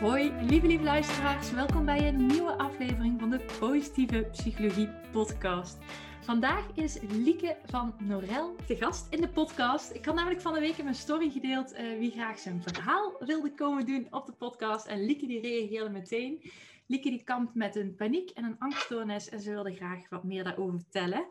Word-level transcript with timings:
Hoi, 0.00 0.32
lieve 0.40 0.66
lieve 0.66 0.84
luisteraars. 0.84 1.50
Welkom 1.50 1.84
bij 1.84 2.08
een 2.08 2.26
nieuwe 2.26 2.52
aflevering 2.52 3.20
van 3.20 3.30
de 3.30 3.40
Positieve 3.58 4.28
Psychologie 4.32 4.88
Podcast. 5.12 5.76
Vandaag 6.20 6.66
is 6.74 6.98
Lieke 7.00 7.56
van 7.64 7.94
Norel 7.98 8.54
te 8.66 8.76
gast 8.76 9.06
in 9.12 9.20
de 9.20 9.28
podcast. 9.28 9.94
Ik 9.94 10.04
had 10.04 10.14
namelijk 10.14 10.40
van 10.40 10.52
de 10.52 10.60
week 10.60 10.76
in 10.76 10.84
mijn 10.84 10.96
story 10.96 11.30
gedeeld 11.30 11.72
uh, 11.72 11.98
wie 11.98 12.10
graag 12.10 12.38
zijn 12.38 12.62
verhaal 12.62 13.16
wilde 13.18 13.54
komen 13.54 13.86
doen 13.86 14.06
op 14.10 14.26
de 14.26 14.32
podcast. 14.32 14.86
En 14.86 15.04
Lieke 15.04 15.26
die 15.26 15.40
reageerde 15.40 15.90
meteen. 15.90 16.50
Lieke 16.86 17.10
die 17.10 17.24
kampt 17.24 17.54
met 17.54 17.76
een 17.76 17.94
paniek 17.94 18.30
en 18.30 18.44
een 18.44 18.56
angststoornis 18.58 19.28
en 19.28 19.40
ze 19.40 19.50
wilde 19.50 19.74
graag 19.74 20.08
wat 20.08 20.24
meer 20.24 20.44
daarover 20.44 20.78
vertellen. 20.80 21.26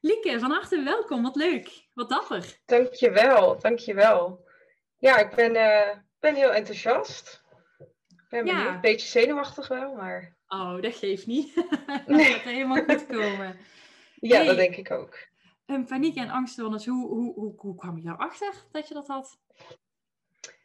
Lieke, 0.00 0.38
van 0.38 0.50
harte 0.50 0.82
welkom. 0.82 1.22
Wat 1.22 1.36
leuk. 1.36 1.86
Wat 1.94 2.08
dapper. 2.08 2.58
Dankjewel, 2.64 3.58
dankjewel. 3.60 4.44
Ja, 4.98 5.18
ik 5.18 5.34
ben, 5.34 5.54
uh, 5.54 5.96
ben 6.20 6.34
heel 6.34 6.52
enthousiast. 6.52 7.41
Ben 8.32 8.46
ja. 8.46 8.74
een 8.74 8.80
beetje 8.80 9.06
zenuwachtig 9.06 9.68
wel, 9.68 9.94
maar... 9.94 10.36
Oh, 10.48 10.82
dat 10.82 10.94
geeft 10.94 11.26
niet. 11.26 11.54
dat 11.86 12.06
nee. 12.06 12.24
gaat 12.24 12.42
helemaal 12.42 12.84
goed 12.84 13.06
komen. 13.06 13.56
Ja, 14.14 14.44
dat 14.44 14.56
denk 14.56 14.76
ik 14.76 14.90
ook. 14.90 15.18
Een 15.66 15.84
paniek- 15.84 16.16
en 16.16 16.30
angststoornis, 16.30 16.86
hoe, 16.86 17.08
hoe, 17.08 17.34
hoe, 17.34 17.54
hoe 17.56 17.76
kwam 17.76 17.98
je 17.98 18.08
erachter 18.08 18.54
dat 18.70 18.88
je 18.88 18.94
dat 18.94 19.06
had? 19.06 19.38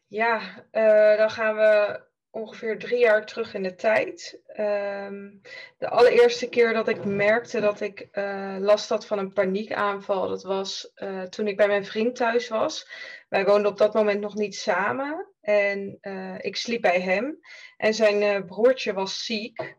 Ja, 0.07 0.39
uh, 0.71 1.17
dan 1.17 1.29
gaan 1.29 1.55
we 1.55 2.01
ongeveer 2.29 2.79
drie 2.79 2.99
jaar 2.99 3.25
terug 3.25 3.53
in 3.53 3.63
de 3.63 3.75
tijd. 3.75 4.41
Um, 4.47 5.41
de 5.77 5.89
allereerste 5.89 6.49
keer 6.49 6.73
dat 6.73 6.87
ik 6.87 7.05
merkte 7.05 7.59
dat 7.59 7.81
ik 7.81 8.07
uh, 8.11 8.55
last 8.59 8.89
had 8.89 9.05
van 9.05 9.17
een 9.19 9.33
paniekaanval, 9.33 10.27
dat 10.27 10.43
was 10.43 10.91
uh, 10.95 11.21
toen 11.21 11.47
ik 11.47 11.57
bij 11.57 11.67
mijn 11.67 11.85
vriend 11.85 12.15
thuis 12.15 12.47
was. 12.47 12.89
Wij 13.29 13.45
woonden 13.45 13.71
op 13.71 13.77
dat 13.77 13.93
moment 13.93 14.19
nog 14.19 14.35
niet 14.35 14.55
samen 14.55 15.27
en 15.47 15.99
ik 16.41 16.55
sliep 16.55 16.81
bij 16.81 17.01
hem. 17.01 17.39
En 17.77 17.93
zijn 17.93 18.45
broertje 18.45 18.93
was 18.93 19.25
ziek. 19.25 19.75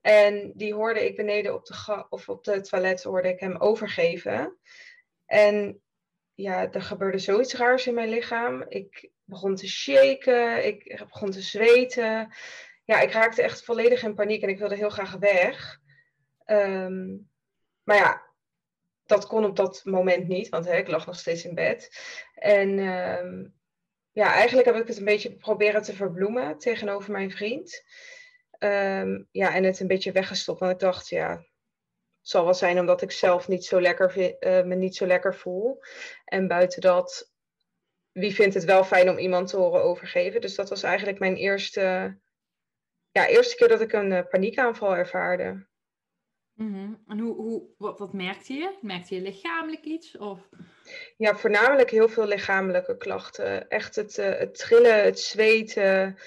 En 0.00 0.52
die 0.54 0.74
hoorde 0.74 1.06
ik 1.06 1.16
beneden 1.16 1.54
op 1.54 1.66
de, 1.66 2.06
of 2.08 2.28
op 2.28 2.44
de 2.44 2.60
toilet 2.60 3.02
hoorde 3.02 3.28
ik 3.28 3.40
hem 3.40 3.56
overgeven. 3.56 4.58
En 5.26 5.82
ja, 6.34 6.72
er 6.72 6.82
gebeurde 6.82 7.18
zoiets 7.18 7.54
raars 7.54 7.86
in 7.86 7.94
mijn 7.94 8.08
lichaam. 8.08 8.64
Ik 8.68 9.10
begon 9.24 9.54
te 9.54 9.68
shaken, 9.68 10.66
ik 10.66 11.04
begon 11.08 11.30
te 11.30 11.42
zweten. 11.42 12.32
Ja, 12.84 13.00
ik 13.00 13.12
raakte 13.12 13.42
echt 13.42 13.64
volledig 13.64 14.02
in 14.02 14.14
paniek 14.14 14.42
en 14.42 14.48
ik 14.48 14.58
wilde 14.58 14.76
heel 14.76 14.90
graag 14.90 15.16
weg. 15.16 15.80
Um, 16.46 17.30
maar 17.82 17.96
ja, 17.96 18.22
dat 19.06 19.26
kon 19.26 19.44
op 19.44 19.56
dat 19.56 19.84
moment 19.84 20.28
niet, 20.28 20.48
want 20.48 20.64
hè, 20.64 20.76
ik 20.76 20.88
lag 20.88 21.06
nog 21.06 21.18
steeds 21.18 21.44
in 21.44 21.54
bed. 21.54 22.00
En 22.34 22.78
um, 22.78 23.54
ja, 24.14 24.32
eigenlijk 24.32 24.66
heb 24.66 24.76
ik 24.76 24.86
het 24.86 24.98
een 24.98 25.04
beetje 25.04 25.36
proberen 25.36 25.82
te 25.82 25.94
verbloemen 25.94 26.58
tegenover 26.58 27.12
mijn 27.12 27.30
vriend. 27.30 27.84
Um, 28.58 29.28
ja, 29.30 29.54
en 29.54 29.64
het 29.64 29.80
een 29.80 29.86
beetje 29.86 30.12
weggestopt. 30.12 30.60
Want 30.60 30.72
ik 30.72 30.78
dacht, 30.78 31.08
ja, 31.08 31.30
het 31.30 32.28
zal 32.28 32.44
wel 32.44 32.54
zijn 32.54 32.78
omdat 32.78 33.02
ik 33.02 33.10
zelf 33.10 33.48
niet 33.48 33.64
zo 33.64 33.80
lekker 33.80 34.36
uh, 34.40 34.62
me 34.64 34.74
niet 34.74 34.96
zo 34.96 35.06
lekker 35.06 35.34
voel. 35.34 35.82
En 36.24 36.48
buiten 36.48 36.80
dat, 36.80 37.32
wie 38.12 38.34
vindt 38.34 38.54
het 38.54 38.64
wel 38.64 38.84
fijn 38.84 39.10
om 39.10 39.18
iemand 39.18 39.48
te 39.48 39.56
horen 39.56 39.82
overgeven? 39.82 40.40
Dus 40.40 40.54
dat 40.54 40.68
was 40.68 40.82
eigenlijk 40.82 41.18
mijn 41.18 41.36
eerste, 41.36 41.80
ja, 43.10 43.26
eerste 43.26 43.56
keer 43.56 43.68
dat 43.68 43.80
ik 43.80 43.92
een 43.92 44.10
uh, 44.10 44.26
paniekaanval 44.28 44.96
ervaarde. 44.96 45.66
Mm 46.54 46.74
-hmm. 46.74 47.02
En 47.08 47.18
hoe, 47.18 47.34
hoe, 47.34 47.62
wat, 47.78 47.98
wat 47.98 48.12
merkte 48.12 48.52
je? 48.52 48.78
Merkte 48.80 49.14
je 49.14 49.20
lichamelijk 49.20 49.84
iets? 49.84 50.16
Of? 50.16 50.48
Ja, 51.16 51.36
voornamelijk 51.36 51.90
heel 51.90 52.08
veel 52.08 52.26
lichamelijke 52.26 52.96
klachten. 52.96 53.68
Echt 53.68 53.96
het, 53.96 54.18
uh, 54.18 54.38
het 54.38 54.58
trillen, 54.58 55.04
het 55.04 55.20
zweten. 55.20 56.18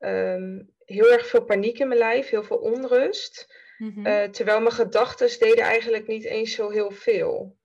Um, 0.00 0.70
heel 0.84 1.12
erg 1.12 1.26
veel 1.26 1.44
paniek 1.44 1.78
in 1.78 1.88
mijn 1.88 2.00
lijf, 2.00 2.28
heel 2.28 2.42
veel 2.42 2.56
onrust. 2.56 3.54
Mm-hmm. 3.78 4.06
uh, 4.06 4.22
terwijl 4.24 4.60
mijn 4.60 4.72
gedachten 4.72 5.38
deden 5.38 5.64
eigenlijk 5.64 6.06
niet 6.06 6.24
eens 6.24 6.54
zo 6.54 6.70
heel 6.70 6.90
veel. 6.90 7.56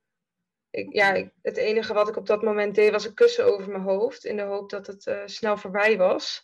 Ik, 0.70 0.94
ja, 0.94 1.14
ik, 1.14 1.30
het 1.42 1.58
enige 1.58 1.94
wat 1.94 2.08
ik 2.08 2.16
op 2.16 2.28
dat 2.28 2.42
moment 2.42 2.76
deed 2.76 2.92
was 2.92 3.06
een 3.06 3.14
kussen 3.14 3.46
over 3.46 3.72
mijn 3.72 3.84
hoofd. 3.84 4.26
In 4.26 4.36
de 4.36 4.44
hoop 4.44 4.70
dat 4.70 4.88
het 4.88 5.06
uh, 5.06 5.22
snel 5.26 5.58
voorbij 5.58 5.98
was. 5.98 6.44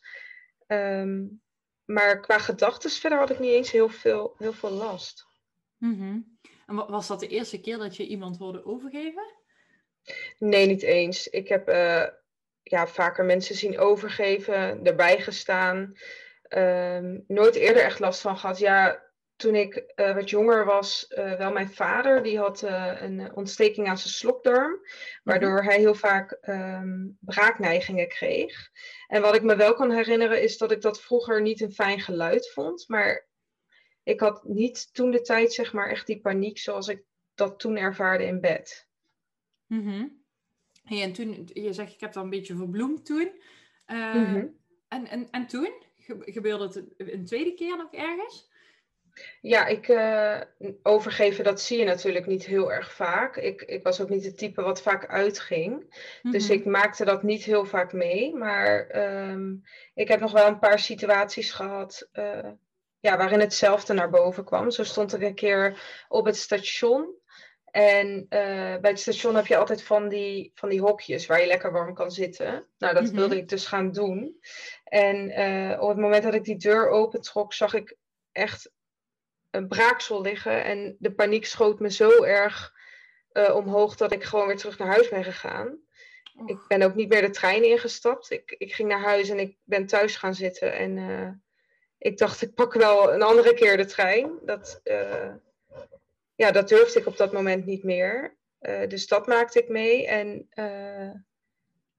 Um, 0.68 1.42
maar 1.86 2.20
qua 2.20 2.38
gedachten 2.38 2.90
verder 2.90 3.20
had 3.20 3.30
ik 3.30 3.40
niet 3.40 3.52
eens 3.52 3.72
heel 3.72 3.90
veel, 3.90 4.36
heel 4.38 4.54
veel 4.54 4.72
last. 4.72 5.26
Mm-hmm. 5.84 6.38
En 6.66 6.76
was 6.76 7.08
dat 7.08 7.20
de 7.20 7.28
eerste 7.28 7.60
keer 7.60 7.78
dat 7.78 7.98
je 7.98 8.08
iemand 8.08 8.38
hoorde 8.38 8.66
overgeven? 8.66 9.24
Nee, 10.38 10.68
niet 10.68 10.82
eens. 10.82 11.28
Ik 11.28 11.48
heb 11.48 11.70
uh, 11.70 12.06
ja, 12.64 12.88
vaker 12.88 13.26
mensen 13.26 13.56
zien 13.56 13.80
overgeven, 13.80 14.86
erbij 14.86 15.22
gestaan 15.22 15.98
um, 16.50 17.24
nooit 17.28 17.56
eerder 17.56 17.84
echt 17.84 18.00
last 18.00 18.22
van 18.22 18.38
gehad. 18.38 18.60
Ja, 18.60 19.04
toen 19.36 19.56
ik 19.56 19.94
uh, 19.96 20.16
wat 20.16 20.30
jonger 20.30 20.66
was, 20.66 21.06
uh, 21.10 21.34
wel 21.34 21.52
mijn 21.52 21.70
vader, 21.70 22.24
die 22.24 22.38
had 22.38 22.64
uh, 22.64 23.02
een 23.02 23.36
ontsteking 23.36 23.88
aan 23.88 23.98
zijn 23.98 24.14
slokdarm, 24.14 24.80
waardoor 25.24 25.58
mhm. 25.58 25.66
hij 25.66 25.80
heel 25.80 25.96
vaak 25.96 26.38
um, 26.42 27.18
braakneigingen 27.20 28.08
kreeg. 28.08 28.70
En 29.08 29.22
wat 29.22 29.36
ik 29.36 29.44
me 29.44 29.56
wel 29.56 29.74
kan 29.74 29.92
herinneren 29.92 30.42
is 30.42 30.58
dat 30.58 30.72
ik 30.72 30.82
dat 30.82 31.02
vroeger 31.02 31.42
niet 31.42 31.62
een 31.62 31.74
fijn 31.74 32.00
geluid 32.00 32.52
vond, 32.52 32.84
maar 32.88 33.32
ik 34.04 34.20
had 34.20 34.44
niet 34.44 34.94
toen 34.94 35.12
de 35.12 35.22
tijd 35.22 35.54
zeg 35.54 35.74
maar 35.74 35.90
echt 35.90 36.08
die 36.08 36.22
paniek 36.22 36.58
zoals 36.58 36.88
ik 36.88 37.04
dat 37.36 37.60
toen 37.60 37.78
ervaarde 37.78 38.26
in 38.26 38.42
bed. 38.42 38.88
Mm 39.66 39.82
-hmm. 39.82 40.24
hey, 40.84 41.02
en 41.02 41.14
toen, 41.14 41.50
je 41.54 41.74
zegt 41.74 41.94
ik 41.94 42.00
heb 42.00 42.14
dat 42.14 42.24
een 42.24 42.30
beetje 42.30 42.56
verbloemd 42.56 43.06
toen. 43.06 43.32
Mm 43.88 44.26
-hmm. 44.26 44.60
en, 44.88 45.08
en, 45.08 45.30
en 45.32 45.48
toen? 45.48 45.74
Gebeurde 46.20 46.64
het 46.64 46.84
een 46.98 47.26
tweede 47.26 47.54
keer 47.54 47.78
nog 47.78 47.94
ergens? 47.94 48.52
Ja, 49.42 49.66
ik 49.66 49.88
uh, 49.88 50.42
overgeven, 50.84 51.44
dat 51.44 51.62
zie 51.62 51.80
je 51.80 51.86
natuurlijk 51.86 52.26
niet 52.26 52.46
heel 52.46 52.72
erg 52.72 52.94
vaak. 52.94 53.38
Ik, 53.38 53.62
ik 53.62 53.84
was 53.84 54.02
ook 54.02 54.10
niet 54.10 54.26
het 54.26 54.38
type 54.38 54.62
wat 54.62 54.82
vaak 54.82 55.08
uitging. 55.08 55.96
Dus 56.22 56.50
ik 56.50 56.66
maakte 56.66 57.06
dat 57.06 57.24
niet 57.24 57.44
heel 57.44 57.66
vaak 57.66 57.94
mee. 57.94 58.36
Maar 58.36 58.96
um, 59.30 59.64
ik 59.94 60.08
heb 60.08 60.20
nog 60.20 60.32
wel 60.32 60.48
een 60.48 60.60
paar 60.60 60.80
situaties 60.80 61.52
gehad 61.52 62.10
uh, 62.14 62.50
ja, 63.04 63.18
waarin 63.18 63.40
hetzelfde 63.40 63.94
naar 63.94 64.10
boven 64.10 64.44
kwam. 64.44 64.72
Zo 64.72 64.84
stond 64.84 65.14
ik 65.14 65.22
een 65.22 65.36
keer 65.36 65.82
op 66.08 66.26
het 66.26 66.38
station. 66.38 67.16
En 67.72 68.08
uh, 68.18 68.78
bij 68.78 68.90
het 68.90 69.00
station 69.00 69.36
heb 69.36 69.48
je 69.48 69.58
altijd 69.58 69.84
van 69.84 70.10
die, 70.10 70.52
van 70.56 70.70
die 70.70 70.82
hokjes 70.82 71.26
waar 71.26 71.42
je 71.42 71.48
lekker 71.48 71.72
warm 71.72 71.94
kan 71.94 72.12
zitten. 72.12 72.68
Nou, 72.78 72.94
dat 72.94 73.10
wilde 73.10 73.38
ik 73.38 73.50
dus 73.50 73.68
gaan 73.68 73.92
doen. 73.92 74.40
En 74.84 75.40
uh, 75.40 75.82
op 75.82 75.90
het 75.90 75.98
moment 75.98 76.24
dat 76.24 76.34
ik 76.34 76.44
die 76.44 76.58
deur 76.58 76.90
opentrok, 76.90 77.54
zag 77.54 77.74
ik 77.74 77.96
echt 78.32 78.72
een 79.50 79.68
braaksel 79.68 80.22
liggen. 80.22 80.64
En 80.64 80.96
de 81.00 81.14
paniek 81.14 81.46
schoot 81.46 81.80
me 81.80 81.92
zo 81.92 82.24
erg 82.24 82.74
uh, 83.34 83.56
omhoog 83.56 83.96
dat 83.96 84.12
ik 84.12 84.24
gewoon 84.24 84.48
weer 84.48 84.58
terug 84.58 84.78
naar 84.78 84.88
huis 84.88 85.10
ben 85.10 85.24
gegaan. 85.24 85.80
Oh. 86.36 86.50
Ik 86.50 86.60
ben 86.68 86.82
ook 86.82 86.96
niet 86.96 87.10
meer 87.10 87.22
de 87.22 87.30
trein 87.30 87.64
ingestapt. 87.64 88.32
Ik, 88.32 88.56
ik 88.58 88.74
ging 88.74 88.90
naar 88.90 89.02
huis 89.02 89.30
en 89.30 89.40
ik 89.40 89.58
ben 89.64 89.86
thuis 89.86 90.16
gaan 90.16 90.36
zitten. 90.36 90.74
En 90.74 91.43
ik 92.04 92.18
dacht, 92.18 92.42
ik 92.42 92.54
pak 92.54 92.74
wel 92.74 93.14
een 93.14 93.22
andere 93.22 93.54
keer 93.54 93.78
de 93.78 93.86
trein. 93.86 94.32
Dat, 94.46 94.82
ja, 96.36 96.52
dat 96.52 96.70
durfde 96.70 97.00
ik 97.00 97.06
op 97.06 97.18
dat 97.18 97.34
moment 97.34 97.66
niet 97.66 97.84
meer. 97.84 98.38
dus 98.88 99.08
dat 99.08 99.28
maakte 99.28 99.60
ik 99.60 99.70
mee. 99.70 100.08
En 100.08 100.48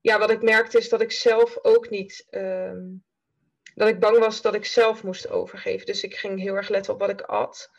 ja, 0.00 0.18
wat 0.18 0.30
ik 0.30 0.42
merkte 0.42 0.78
is 0.78 0.88
dat 0.88 1.00
ik 1.00 1.12
zelf 1.12 1.58
ook 1.62 1.90
niet. 1.90 2.26
Um, 2.30 3.04
dat 3.74 3.88
ik 3.88 4.00
bang 4.00 4.18
was 4.18 4.42
dat 4.42 4.54
ik 4.54 4.64
zelf 4.64 5.02
moest 5.02 5.30
overgeven. 5.30 5.86
Dus 5.86 6.02
ik 6.02 6.14
ging 6.16 6.40
heel 6.40 6.54
erg 6.54 6.68
letten 6.68 6.92
op 6.92 7.00
wat 7.00 7.10
ik 7.10 7.20
at. 7.20 7.70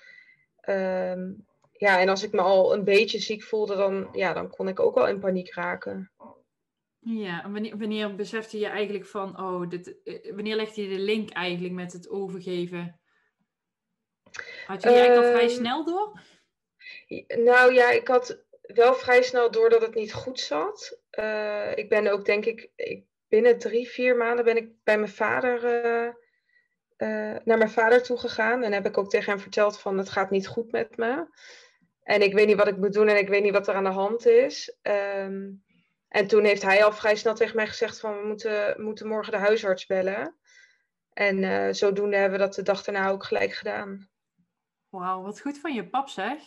Um, 0.69 1.45
ja, 1.71 1.99
en 1.99 2.09
als 2.09 2.23
ik 2.23 2.31
me 2.31 2.41
al 2.41 2.73
een 2.73 2.83
beetje 2.83 3.19
ziek 3.19 3.43
voelde, 3.43 3.75
dan, 3.75 4.09
ja, 4.11 4.33
dan 4.33 4.49
kon 4.49 4.67
ik 4.67 4.79
ook 4.79 4.95
wel 4.95 5.07
in 5.07 5.19
paniek 5.19 5.53
raken. 5.53 6.11
Ja, 7.07 7.43
en 7.43 7.51
wanneer, 7.51 7.77
wanneer 7.77 8.15
besefte 8.15 8.59
je 8.59 8.65
eigenlijk 8.65 9.05
van, 9.05 9.39
oh, 9.39 9.69
dit, 9.69 10.03
eh, 10.03 10.33
wanneer 10.33 10.55
legde 10.55 10.81
je 10.81 10.95
de 10.95 11.03
link 11.03 11.29
eigenlijk 11.29 11.73
met 11.73 11.93
het 11.93 12.09
overgeven? 12.09 12.99
Had 14.65 14.81
je 14.81 14.87
die 14.89 14.97
eigenlijk 14.97 15.27
al 15.27 15.31
vrij 15.31 15.47
ehm, 15.47 15.55
snel 15.55 15.85
door? 15.85 16.19
Nou 17.27 17.73
ja, 17.73 17.91
ik 17.91 18.07
had 18.07 18.43
wel 18.61 18.93
vrij 18.93 19.21
snel 19.21 19.51
door 19.51 19.69
dat 19.69 19.81
het 19.81 19.95
niet 19.95 20.13
goed 20.13 20.39
zat. 20.39 20.99
Uh, 21.19 21.77
ik 21.77 21.89
ben 21.89 22.07
ook, 22.07 22.25
denk 22.25 22.45
ik, 22.45 22.69
ik, 22.75 23.05
binnen 23.27 23.59
drie, 23.59 23.89
vier 23.89 24.17
maanden 24.17 24.45
ben 24.45 24.57
ik 24.57 24.69
bij 24.83 24.97
mijn 24.97 25.11
vader, 25.11 25.63
uh, 26.97 27.35
naar 27.43 27.57
mijn 27.57 27.69
vader 27.69 28.03
toe 28.03 28.17
gegaan. 28.17 28.63
En 28.63 28.71
heb 28.71 28.85
ik 28.85 28.97
ook 28.97 29.09
tegen 29.09 29.31
hem 29.31 29.41
verteld 29.41 29.79
van, 29.79 29.97
het 29.97 30.09
gaat 30.09 30.29
niet 30.29 30.47
goed 30.47 30.71
met 30.71 30.97
me. 30.97 31.27
En 32.01 32.21
ik 32.21 32.33
weet 32.33 32.47
niet 32.47 32.57
wat 32.57 32.67
ik 32.67 32.77
moet 32.77 32.93
doen 32.93 33.07
en 33.07 33.17
ik 33.17 33.29
weet 33.29 33.43
niet 33.43 33.53
wat 33.53 33.67
er 33.67 33.75
aan 33.75 33.83
de 33.83 33.89
hand 33.89 34.25
is. 34.25 34.77
Um, 34.81 35.64
en 36.07 36.27
toen 36.27 36.43
heeft 36.43 36.61
hij 36.61 36.83
al 36.83 36.93
vrij 36.93 37.15
snel 37.15 37.35
tegen 37.35 37.55
mij 37.55 37.67
gezegd 37.67 37.99
van 37.99 38.19
we 38.19 38.27
moeten, 38.27 38.83
moeten 38.83 39.07
morgen 39.07 39.31
de 39.31 39.37
huisarts 39.37 39.85
bellen. 39.85 40.35
En 41.13 41.37
uh, 41.37 41.67
zodoende 41.71 42.15
hebben 42.15 42.39
we 42.39 42.45
dat 42.45 42.55
de 42.55 42.63
dag 42.63 42.83
daarna 42.83 43.09
ook 43.09 43.23
gelijk 43.23 43.53
gedaan. 43.53 44.09
Wauw, 44.89 45.21
wat 45.21 45.41
goed 45.41 45.59
van 45.59 45.73
je 45.73 45.87
pap 45.87 46.09
zeg. 46.09 46.39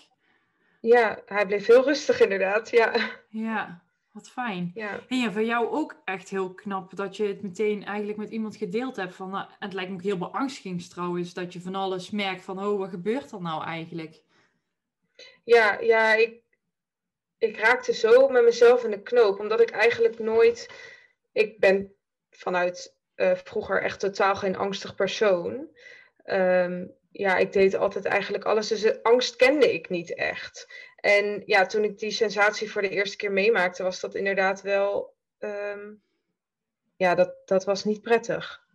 Ja, 0.80 1.22
hij 1.26 1.46
bleef 1.46 1.66
heel 1.66 1.84
rustig 1.84 2.20
inderdaad, 2.20 2.70
ja. 2.70 2.92
Ja, 3.28 3.82
wat 4.12 4.30
fijn. 4.30 4.70
Ja. 4.74 5.00
En 5.08 5.18
ja, 5.18 5.32
voor 5.32 5.44
jou 5.44 5.68
ook 5.68 6.00
echt 6.04 6.28
heel 6.28 6.54
knap 6.54 6.96
dat 6.96 7.16
je 7.16 7.26
het 7.26 7.42
meteen 7.42 7.84
eigenlijk 7.84 8.18
met 8.18 8.30
iemand 8.30 8.56
gedeeld 8.56 8.96
hebt. 8.96 9.14
Van, 9.14 9.30
nou, 9.30 9.48
het 9.58 9.72
lijkt 9.72 9.90
me 9.90 9.96
ook 9.96 10.02
heel 10.02 10.18
beangstigend 10.18 10.90
trouwens, 10.90 11.34
dat 11.34 11.52
je 11.52 11.60
van 11.60 11.74
alles 11.74 12.10
merkt 12.10 12.42
van, 12.42 12.64
oh, 12.64 12.78
wat 12.78 12.90
gebeurt 12.90 13.32
er 13.32 13.42
nou 13.42 13.64
eigenlijk? 13.64 14.22
Ja, 15.44 15.78
ja, 15.80 16.14
ik, 16.14 16.42
ik 17.38 17.58
raakte 17.58 17.92
zo 17.92 18.28
met 18.28 18.44
mezelf 18.44 18.84
in 18.84 18.90
de 18.90 19.02
knoop, 19.02 19.40
omdat 19.40 19.60
ik 19.60 19.70
eigenlijk 19.70 20.18
nooit, 20.18 20.68
ik 21.32 21.60
ben 21.60 21.94
vanuit 22.30 22.96
uh, 23.16 23.34
vroeger 23.34 23.82
echt 23.82 24.00
totaal 24.00 24.36
geen 24.36 24.56
angstig 24.56 24.94
persoon. 24.94 25.68
Ehm, 26.24 26.86
ja, 27.10 27.36
ik 27.36 27.52
deed 27.52 27.74
altijd 27.76 28.04
eigenlijk 28.04 28.44
alles, 28.44 28.68
dus 28.68 29.02
angst 29.02 29.36
kende 29.36 29.72
ik 29.72 29.88
niet 29.88 30.14
echt. 30.14 30.72
En 30.96 31.42
ja, 31.46 31.66
toen 31.66 31.84
ik 31.84 31.98
die 31.98 32.10
sensatie 32.10 32.70
voor 32.70 32.82
de 32.82 32.88
eerste 32.88 33.16
keer 33.16 33.32
meemaakte, 33.32 33.82
was 33.82 34.00
dat 34.00 34.14
inderdaad 34.14 34.62
wel, 34.62 35.14
ehm, 35.38 35.92
ja, 36.96 37.14
dat, 37.14 37.34
dat 37.44 37.64
was 37.64 37.84
niet 37.84 38.02
prettig. 38.02 38.66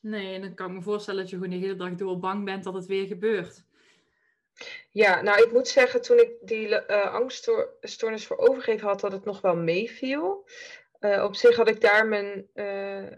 Nee, 0.00 0.34
en 0.34 0.40
dan 0.40 0.54
kan 0.54 0.70
ik 0.70 0.76
me 0.76 0.82
voorstellen 0.82 1.20
dat 1.20 1.30
je 1.30 1.36
gewoon 1.36 1.50
de 1.50 1.58
hele 1.58 1.76
dag 1.76 1.94
door 1.94 2.18
bang 2.18 2.44
bent 2.44 2.64
dat 2.64 2.74
het 2.74 2.86
weer 2.86 3.06
gebeurt. 3.06 3.64
Ja, 4.90 5.22
nou 5.22 5.42
ik 5.42 5.52
moet 5.52 5.68
zeggen, 5.68 6.02
toen 6.02 6.18
ik 6.18 6.30
die 6.40 6.68
uh, 6.68 7.14
angststoornis 7.14 8.26
voor 8.26 8.36
overgeven 8.36 8.88
had, 8.88 9.00
dat 9.00 9.12
het 9.12 9.24
nog 9.24 9.40
wel 9.40 9.56
meeviel. 9.56 10.48
Uh, 11.00 11.24
op 11.24 11.34
zich 11.34 11.56
had 11.56 11.68
ik 11.68 11.80
daar 11.80 12.06
mijn, 12.06 12.48
uh, 12.54 13.10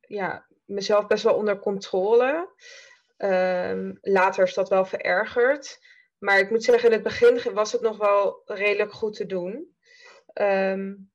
ja, 0.00 0.46
mezelf 0.64 1.06
best 1.06 1.24
wel 1.24 1.34
onder 1.34 1.58
controle. 1.58 2.48
Um, 3.18 3.98
later 4.00 4.44
is 4.44 4.54
dat 4.54 4.68
wel 4.68 4.84
verergerd. 4.84 5.78
Maar 6.18 6.38
ik 6.38 6.50
moet 6.50 6.64
zeggen, 6.64 6.88
in 6.88 6.94
het 6.94 7.02
begin 7.02 7.54
was 7.54 7.72
het 7.72 7.80
nog 7.80 7.96
wel 7.96 8.42
redelijk 8.44 8.92
goed 8.92 9.16
te 9.16 9.26
doen. 9.26 9.76
Um, 10.34 11.10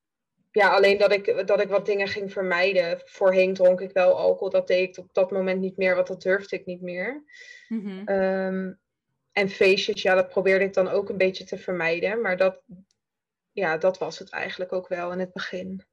ja, 0.52 0.70
alleen 0.76 0.98
dat 0.98 1.12
ik, 1.12 1.48
dat 1.48 1.62
ik 1.62 1.70
wat 1.70 1.86
dingen 1.86 2.08
ging 2.08 2.32
vermijden. 2.32 3.02
Voorheen 3.06 3.54
dronk 3.54 3.82
ik 3.82 3.92
wel 3.92 4.18
alcohol. 4.18 4.50
Dat 4.50 4.68
deed 4.68 4.98
ik 4.98 5.04
op 5.04 5.14
dat 5.14 5.32
moment 5.32 5.60
niet 5.60 5.78
meer, 5.78 5.96
want 5.96 6.08
dat 6.08 6.22
durfde 6.22 6.56
ik 6.56 6.66
niet 6.66 6.82
meer. 6.82 7.24
Mm 7.68 7.82
-hmm. 7.86 8.16
um, 8.16 8.80
en 9.32 9.50
feestjes, 9.50 10.02
ja, 10.02 10.16
dat 10.16 10.30
probeerde 10.30 10.66
ik 10.66 10.74
dan 10.74 10.88
ook 10.88 11.10
een 11.10 11.18
beetje 11.18 11.44
te 11.44 11.58
vermijden. 11.58 12.22
Maar 12.22 12.38
dat, 12.38 12.62
ja, 13.52 13.78
dat 13.78 13.98
was 13.98 14.20
het 14.20 14.30
eigenlijk 14.30 14.74
ook 14.74 14.88
wel 14.88 15.12
in 15.12 15.20
het 15.20 15.34
begin. 15.34 15.84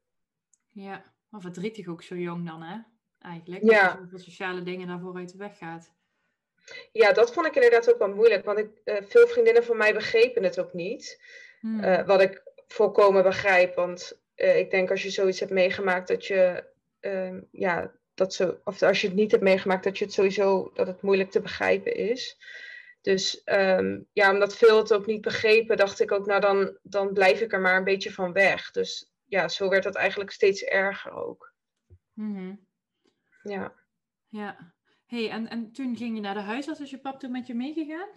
Ja, 0.72 1.02
maar 1.28 1.40
verdrietig 1.40 1.86
ook 1.86 2.02
zo 2.02 2.16
jong 2.16 2.46
dan, 2.46 2.62
hè? 2.62 2.78
Eigenlijk. 3.20 3.62
Ja. 3.62 3.94
Dat 3.94 4.10
je 4.10 4.30
sociale 4.30 4.62
dingen 4.62 4.86
daarvoor 4.86 5.16
uit 5.16 5.32
de 5.32 5.38
weg 5.38 5.58
gaat. 5.58 5.92
Ja, 6.92 7.12
dat 7.12 7.32
vond 7.32 7.46
ik 7.46 7.54
inderdaad 7.54 7.92
ook 7.92 7.98
wel 7.98 8.14
moeilijk. 8.14 8.44
Want 8.44 8.58
ik, 8.58 8.70
uh, 8.84 8.96
veel 9.02 9.26
vriendinnen 9.26 9.64
van 9.64 9.76
mij 9.76 9.94
begrepen 9.94 10.42
het 10.42 10.58
ook 10.58 10.72
niet. 10.72 11.22
Hmm. 11.60 11.84
Uh, 11.84 12.06
wat 12.06 12.20
ik 12.20 12.42
volkomen 12.66 13.22
begrijp. 13.22 13.74
Want 13.74 14.20
uh, 14.36 14.58
ik 14.58 14.70
denk 14.70 14.90
als 14.90 15.02
je 15.02 15.10
zoiets 15.10 15.40
hebt 15.40 15.52
meegemaakt 15.52 16.08
dat 16.08 16.26
je... 16.26 16.64
ja, 17.50 17.92
dat 18.14 18.34
zo, 18.34 18.60
of 18.64 18.82
als 18.82 19.00
je 19.00 19.06
het 19.06 19.16
niet 19.16 19.30
hebt 19.30 19.42
meegemaakt, 19.42 19.84
dat 19.84 19.98
je 19.98 20.04
het 20.04 20.14
sowieso 20.14 20.70
dat 20.74 20.86
het 20.86 21.02
moeilijk 21.02 21.30
te 21.30 21.40
begrijpen 21.40 21.96
is. 21.96 22.38
Dus 23.08 23.42
um, 23.44 24.06
ja, 24.12 24.32
omdat 24.32 24.56
veel 24.56 24.78
het 24.78 24.92
ook 24.92 25.06
niet 25.06 25.20
begrepen, 25.20 25.76
dacht 25.76 26.00
ik 26.00 26.12
ook, 26.12 26.26
nou 26.26 26.40
dan, 26.40 26.78
dan 26.82 27.12
blijf 27.12 27.40
ik 27.40 27.52
er 27.52 27.60
maar 27.60 27.76
een 27.76 27.84
beetje 27.84 28.12
van 28.12 28.32
weg. 28.32 28.70
Dus 28.70 29.12
ja, 29.24 29.48
zo 29.48 29.68
werd 29.68 29.82
dat 29.82 29.94
eigenlijk 29.94 30.30
steeds 30.30 30.62
erger 30.62 31.12
ook. 31.12 31.52
Mm 32.12 32.36
-hmm. 32.36 32.66
Ja. 33.42 33.72
Ja. 34.26 34.72
hey, 35.06 35.30
en, 35.30 35.48
en 35.48 35.72
toen 35.72 35.96
ging 35.96 36.14
je 36.14 36.20
naar 36.20 36.34
de 36.34 36.40
huisarts, 36.40 36.80
is 36.80 36.90
je 36.90 36.98
pap 36.98 37.20
toen 37.20 37.30
met 37.30 37.46
je 37.46 37.54
meegegaan? 37.54 38.08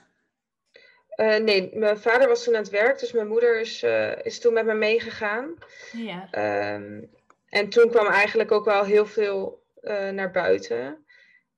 Uh, 1.15 1.37
nee, 1.37 1.77
mijn 1.77 1.97
vader 1.97 2.27
was 2.27 2.43
toen 2.43 2.55
aan 2.55 2.61
het 2.61 2.71
werk, 2.71 2.99
dus 2.99 3.11
mijn 3.11 3.27
moeder 3.27 3.59
is, 3.59 3.83
uh, 3.83 4.25
is 4.25 4.39
toen 4.39 4.53
met 4.53 4.65
me 4.65 4.73
meegegaan. 4.73 5.53
Ja. 5.91 6.27
Um, 6.73 7.09
en 7.49 7.69
toen 7.69 7.89
kwam 7.89 8.07
eigenlijk 8.07 8.51
ook 8.51 8.65
wel 8.65 8.83
heel 8.83 9.05
veel 9.05 9.63
uh, 9.81 10.09
naar 10.09 10.31
buiten. 10.31 11.05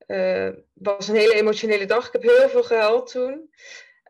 Het 0.06 0.54
uh, 0.54 0.62
was 0.72 1.08
een 1.08 1.14
hele 1.14 1.34
emotionele 1.34 1.86
dag. 1.86 2.06
Ik 2.06 2.12
heb 2.12 2.22
heel 2.22 2.48
veel 2.48 2.62
gehuild 2.62 3.10
toen. 3.10 3.50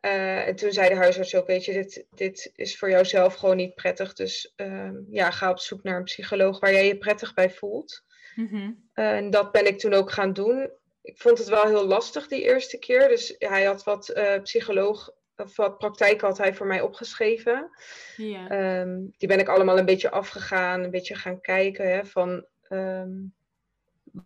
Uh, 0.05 0.46
en 0.46 0.56
toen 0.56 0.73
zei 0.73 0.88
de 0.88 0.94
huisarts 0.94 1.35
ook, 1.35 1.46
weet 1.46 1.64
je, 1.64 1.73
dit, 1.73 2.06
dit 2.14 2.52
is 2.55 2.79
voor 2.79 2.91
jou 2.91 3.05
zelf 3.05 3.35
gewoon 3.35 3.56
niet 3.56 3.75
prettig. 3.75 4.12
Dus 4.12 4.52
uh, 4.56 4.91
ja, 5.11 5.31
ga 5.31 5.50
op 5.50 5.58
zoek 5.58 5.82
naar 5.82 5.96
een 5.96 6.05
psycholoog 6.05 6.61
waar 6.61 6.73
jij 6.73 6.87
je 6.87 6.99
prettig 6.99 7.35
bij 7.35 7.50
voelt. 7.50 8.05
Mm 8.35 8.49
-hmm. 8.49 8.88
uh, 8.94 9.12
en 9.12 9.31
dat 9.31 9.52
ben 9.52 9.67
ik 9.67 9.79
toen 9.79 9.93
ook 9.93 10.11
gaan 10.11 10.32
doen. 10.32 10.70
Ik 11.02 11.19
vond 11.19 11.38
het 11.38 11.49
wel 11.49 11.67
heel 11.67 11.87
lastig 11.87 12.29
die 12.29 12.43
eerste 12.43 12.79
keer. 12.79 13.08
Dus 13.08 13.35
hij 13.38 13.64
had 13.64 13.85
wat 13.85 14.14
psycholoog, 14.43 15.11
of 15.37 15.56
wat 15.56 15.79
praktijk 15.79 16.20
had 16.20 16.38
hij 16.38 16.55
voor 16.55 16.67
mij 16.67 16.81
opgeschreven. 16.81 17.70
Yeah. 18.17 18.81
Um, 18.81 19.14
die 19.19 19.29
ben 19.29 19.38
ik 19.38 19.49
allemaal 19.49 19.79
een 19.79 19.85
beetje 19.85 20.11
afgegaan, 20.11 20.82
een 20.82 20.90
beetje 20.90 21.14
gaan 21.14 21.40
kijken 21.40 21.90
hè, 21.90 22.05
van 22.05 22.47
um, 22.69 23.35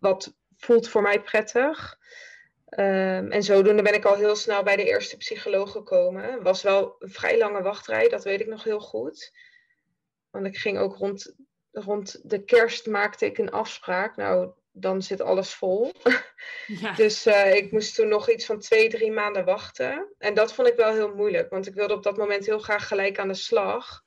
wat 0.01 0.38
voelt 0.59 0.89
voor 0.89 1.03
mij 1.03 1.23
prettig. 1.23 1.99
Um, 2.71 3.31
en 3.31 3.43
zodoende 3.43 3.83
ben 3.83 3.95
ik 3.95 4.05
al 4.05 4.15
heel 4.15 4.37
snel 4.37 4.63
bij 4.63 4.77
de 4.77 4.85
eerste 4.85 5.17
psycholoog 5.17 5.73
gekomen. 5.73 6.43
Was 6.43 6.63
wel 6.63 6.97
een 6.99 7.11
vrij 7.11 7.39
lange 7.39 7.63
wachtrij, 7.63 8.09
dat 8.09 8.25
weet 8.25 8.41
ik 8.41 8.47
nog 8.47 8.65
heel 8.65 8.81
goed. 8.81 9.33
Want 10.31 10.47
ik 10.47 10.57
ging 10.57 10.79
ook 10.79 10.97
rond, 10.97 11.35
rond 11.71 12.31
de 12.31 12.45
kerst 12.45 12.87
maakte 12.87 13.27
ik 13.27 13.39
een 13.39 13.51
afspraak. 13.51 14.17
Nou, 14.17 14.53
dan 14.73 15.03
zit 15.03 15.21
alles 15.21 15.55
vol. 15.55 15.93
Ja. 16.67 16.95
dus 16.95 17.27
uh, 17.27 17.55
ik 17.55 17.73
moest 17.73 17.95
toen 17.95 18.09
nog 18.09 18.31
iets 18.31 18.47
van 18.47 18.59
twee, 18.59 18.89
drie 18.89 19.13
maanden 19.13 19.45
wachten. 19.45 20.15
En 20.19 20.35
dat 20.35 20.53
vond 20.53 20.69
ik 20.69 20.77
wel 20.77 20.93
heel 20.93 21.15
moeilijk, 21.15 21.51
want 21.51 21.67
ik 21.67 21.75
wilde 21.75 21.95
op 21.95 22.03
dat 22.03 22.17
moment 22.17 22.47
heel 22.47 22.59
graag 22.59 22.89
gelijk 22.89 23.19
aan 23.19 23.29
de 23.29 23.35
slag. 23.35 24.03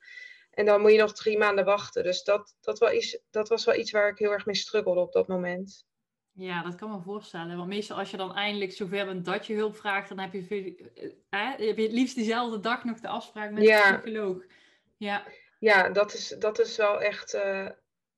En 0.50 0.64
dan 0.64 0.80
moet 0.80 0.92
je 0.92 0.98
nog 0.98 1.12
drie 1.12 1.38
maanden 1.38 1.64
wachten. 1.64 2.02
Dus 2.02 2.22
dat, 2.22 2.56
dat, 2.60 2.78
wel 2.78 2.92
iets, 2.92 3.18
dat 3.30 3.48
was 3.48 3.64
wel 3.64 3.74
iets 3.74 3.90
waar 3.90 4.08
ik 4.08 4.18
heel 4.18 4.30
erg 4.30 4.46
mee 4.46 4.54
struggelde 4.54 5.00
op 5.00 5.12
dat 5.12 5.28
moment. 5.28 5.86
Ja, 6.34 6.62
dat 6.62 6.74
kan 6.74 6.90
me 6.90 7.00
voorstellen. 7.00 7.56
Want 7.56 7.68
meestal 7.68 7.98
als 7.98 8.10
je 8.10 8.16
dan 8.16 8.34
eindelijk 8.34 8.72
zover 8.72 9.04
bent 9.06 9.24
dat 9.24 9.46
je 9.46 9.54
hulp 9.54 9.76
vraagt, 9.76 10.08
dan 10.08 10.18
heb 10.18 10.32
je, 10.32 10.74
eh, 11.30 11.50
heb 11.56 11.76
je 11.76 11.82
het 11.82 11.92
liefst 11.92 12.14
diezelfde 12.14 12.60
dag 12.60 12.84
nog 12.84 13.00
de 13.00 13.08
afspraak 13.08 13.50
met 13.50 13.62
Ja. 13.62 13.90
de 13.92 13.98
psycholoog. 13.98 14.42
Ja, 14.96 15.24
Ja, 15.58 15.88
dat 15.88 16.14
is, 16.14 16.28
dat 16.38 16.58
is 16.58 16.76
wel 16.76 17.00
echt 17.00 17.34
eh, 17.34 17.68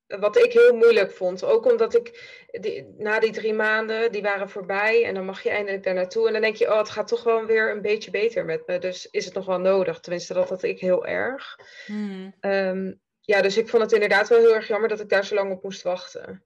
wat 0.06 0.36
ik 0.36 0.52
heel 0.52 0.76
moeilijk 0.76 1.12
vond. 1.12 1.44
Ook 1.44 1.66
omdat 1.66 1.94
ik 1.94 2.38
die, 2.60 2.94
na 2.98 3.20
die 3.20 3.32
drie 3.32 3.52
maanden, 3.54 4.12
die 4.12 4.22
waren 4.22 4.48
voorbij 4.50 5.04
en 5.04 5.14
dan 5.14 5.24
mag 5.24 5.42
je 5.42 5.50
eindelijk 5.50 5.82
daar 5.82 5.94
naartoe. 5.94 6.26
En 6.26 6.32
dan 6.32 6.42
denk 6.42 6.56
je, 6.56 6.70
oh, 6.72 6.78
het 6.78 6.90
gaat 6.90 7.08
toch 7.08 7.24
wel 7.24 7.44
weer 7.46 7.70
een 7.70 7.82
beetje 7.82 8.10
beter 8.10 8.44
met 8.44 8.66
me. 8.66 8.78
Dus 8.78 9.10
is 9.10 9.24
het 9.24 9.34
nog 9.34 9.46
wel 9.46 9.58
nodig? 9.60 10.00
Tenminste, 10.00 10.34
dat 10.34 10.48
had 10.48 10.62
ik 10.62 10.80
heel 10.80 11.06
erg. 11.06 11.58
Hmm. 11.86 12.34
Ehm, 12.40 12.92
ja, 13.20 13.40
dus 13.42 13.56
ik 13.56 13.68
vond 13.68 13.82
het 13.82 13.92
inderdaad 13.92 14.28
wel 14.28 14.38
heel 14.38 14.54
erg 14.54 14.68
jammer 14.68 14.88
dat 14.88 15.00
ik 15.00 15.08
daar 15.08 15.24
zo 15.24 15.34
lang 15.34 15.52
op 15.52 15.62
moest 15.62 15.82
wachten. 15.82 16.44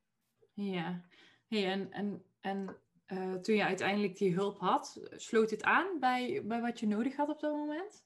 ja. 0.55 1.07
Hey, 1.49 1.65
en 1.65 1.93
en, 1.93 2.25
en 2.41 2.77
eh, 3.07 3.35
toen 3.35 3.55
je 3.55 3.65
uiteindelijk 3.65 4.17
die 4.17 4.35
hulp 4.35 4.59
had, 4.59 5.01
sloot 5.17 5.51
het 5.51 5.63
aan 5.63 5.99
bij, 6.01 6.41
bij 6.45 6.61
wat 6.61 6.81
je 6.81 6.87
nodig 6.87 7.17
had 7.17 7.29
op 7.29 7.41
dat 7.41 7.53
moment? 7.53 8.05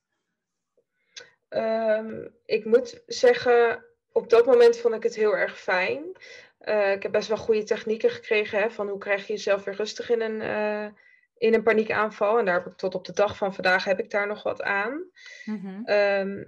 Ehm, 1.49 2.29
ik 2.45 2.65
moet 2.65 3.03
zeggen, 3.07 3.85
op 4.13 4.31
dat 4.31 4.47
moment 4.47 4.79
vond 4.79 4.95
ik 4.95 5.03
het 5.03 5.15
heel 5.15 5.37
erg 5.37 5.61
fijn. 5.61 6.13
Eh, 6.59 6.93
ik 6.93 7.03
heb 7.03 7.13
best 7.13 7.29
wel 7.29 7.37
goede 7.37 7.63
technieken 7.63 8.11
gekregen 8.11 8.59
hè, 8.59 8.71
van 8.71 8.89
hoe 8.89 8.99
krijg 8.99 9.27
je 9.27 9.33
jezelf 9.33 9.65
weer 9.65 9.75
rustig 9.75 10.11
in 10.11 10.21
een, 10.21 10.41
eh, 10.41 10.93
in 11.37 11.55
een 11.55 11.63
paniekaanval. 11.63 12.39
En 12.39 12.45
daar 12.45 12.63
heb 12.63 12.73
ik 12.73 12.79
tot 12.79 12.95
op 12.95 13.05
de 13.05 13.13
dag 13.13 13.37
van 13.37 13.55
vandaag 13.55 13.85
heb 13.85 13.99
ik 13.99 14.11
daar 14.11 14.27
nog 14.27 14.43
wat 14.43 14.63
aan. 14.63 15.11
Mhm. 15.45 15.85
Ehm, 15.85 16.45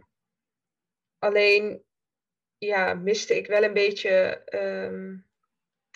alleen 1.18 1.82
ja, 2.58 2.94
miste 2.94 3.36
ik 3.36 3.46
wel 3.46 3.62
een 3.62 3.72
beetje 3.72 4.42
ehm, 4.44 5.16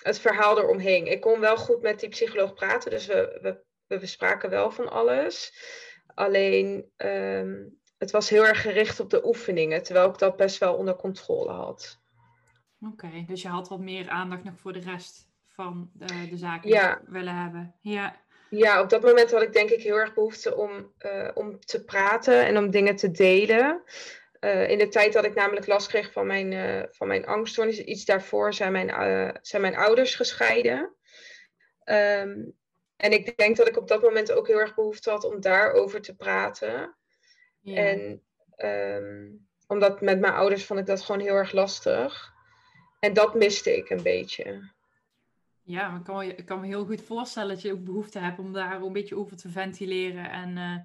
het 0.09 0.21
verhaal 0.21 0.59
eromheen. 0.59 1.07
Ik 1.07 1.21
kon 1.21 1.41
wel 1.41 1.57
goed 1.57 1.83
met 1.83 2.01
die 2.01 2.09
psycholoog 2.09 2.55
praten, 2.55 2.91
dus 2.91 3.07
we, 3.07 3.39
we, 3.43 3.61
we 3.87 3.99
bespraken 3.99 4.51
wel 4.51 4.71
van 4.71 4.91
alles. 4.91 5.53
Alleen 6.15 6.91
ehm, 6.97 7.55
het 7.99 8.11
was 8.11 8.29
heel 8.29 8.47
erg 8.47 8.63
gericht 8.63 9.01
op 9.01 9.11
de 9.11 9.27
oefeningen, 9.27 9.83
terwijl 9.83 10.09
ik 10.09 10.19
dat 10.19 10.37
best 10.37 10.59
wel 10.59 10.75
onder 10.75 10.97
controle 10.97 11.53
had. 11.53 11.99
Oké, 12.81 13.25
dus 13.27 13.43
je 13.43 13.49
had 13.49 13.69
wat 13.69 13.81
meer 13.81 14.09
aandacht 14.09 14.45
nog 14.45 14.55
voor 14.59 14.73
de 14.73 14.81
rest 14.81 15.29
van 15.47 15.91
de, 15.93 16.29
de 16.31 16.37
zaken 16.37 16.69
Ja. 16.69 17.01
willen 17.07 17.35
hebben. 17.35 17.75
Ja, 17.81 18.17
Ja, 18.51 18.81
op 18.81 18.89
dat 18.89 19.03
moment 19.03 19.31
had 19.31 19.43
ik 19.43 19.53
denk 19.53 19.71
ik 19.71 19.83
heel 19.83 19.97
erg 19.97 20.15
behoefte 20.15 20.57
om, 20.57 20.93
eh, 20.99 21.29
om 21.35 21.61
te 21.61 21.85
praten 21.85 22.47
en 22.47 22.57
om 22.59 22.71
dingen 22.71 22.97
te 22.97 23.11
delen. 23.11 23.83
Eh, 24.41 24.71
in 24.71 24.79
de 24.79 24.89
tijd 24.89 25.13
dat 25.13 25.25
ik 25.25 25.35
namelijk 25.35 25.67
last 25.67 25.89
kreeg 25.89 26.13
van 26.13 26.27
mijn, 26.27 26.53
eh, 26.53 26.83
van 26.91 27.07
mijn 27.07 27.27
angststoornis, 27.27 27.79
iets 27.79 28.05
daarvoor 28.05 28.55
zijn 28.55 28.73
mijn, 28.73 28.91
eh, 28.91 29.35
zijn 29.43 29.63
mijn 29.63 29.77
ouders 29.77 30.15
gescheiden. 30.15 30.95
Ehm, 31.85 32.45
en 32.97 33.13
ik 33.13 33.37
denk 33.37 33.57
dat 33.57 33.69
ik 33.69 33.77
op 33.77 33.89
dat 33.89 34.03
moment 34.03 34.33
ook 34.33 34.47
heel 34.47 34.61
erg 34.61 34.75
behoefte 34.75 35.11
had 35.11 35.25
om 35.25 35.41
daarover 35.41 36.01
te 36.01 36.17
praten. 36.17 36.97
ja. 37.61 37.77
En 37.77 38.23
ehm, 38.57 39.29
omdat 39.67 40.01
met 40.01 40.21
mijn 40.21 40.33
ouders 40.33 40.65
vond 40.65 40.81
ik 40.81 40.87
dat 40.87 41.01
gewoon 41.01 41.21
heel 41.21 41.35
erg 41.35 41.53
lastig. 41.53 42.33
En 43.01 43.13
dat 43.13 43.35
miste 43.35 43.77
ik 43.77 43.91
een 43.91 44.03
beetje. 44.03 44.73
Ja, 45.63 45.89
maar 45.89 45.99
ik 45.99 46.05
kan, 46.05 46.17
me, 46.17 46.35
ik 46.35 46.45
kan 46.45 46.61
me 46.61 46.67
heel 46.67 46.85
goed 46.85 47.03
voorstellen 47.03 47.49
dat 47.49 47.63
je 47.63 47.73
ook 47.73 47.85
behoefte 47.85 48.19
hebt 48.19 48.39
om 48.39 48.53
daar 48.53 48.83
een 48.83 48.93
beetje 48.93 49.17
over 49.17 49.37
te 49.37 49.49
ventileren 49.49 50.31
en 50.31 50.57
uh, 50.57 50.77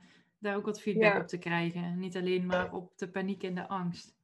daar 0.44 0.56
ook 0.56 0.66
wat 0.66 0.82
feedback 0.82 1.22
op 1.22 1.28
te 1.28 1.38
krijgen. 1.38 2.00
Niet 2.00 2.18
alleen 2.18 2.46
maar 2.46 2.74
op 2.74 2.98
de 2.98 3.08
paniek 3.08 3.44
en 3.44 3.56
de 3.56 3.68
angst. 3.68 4.16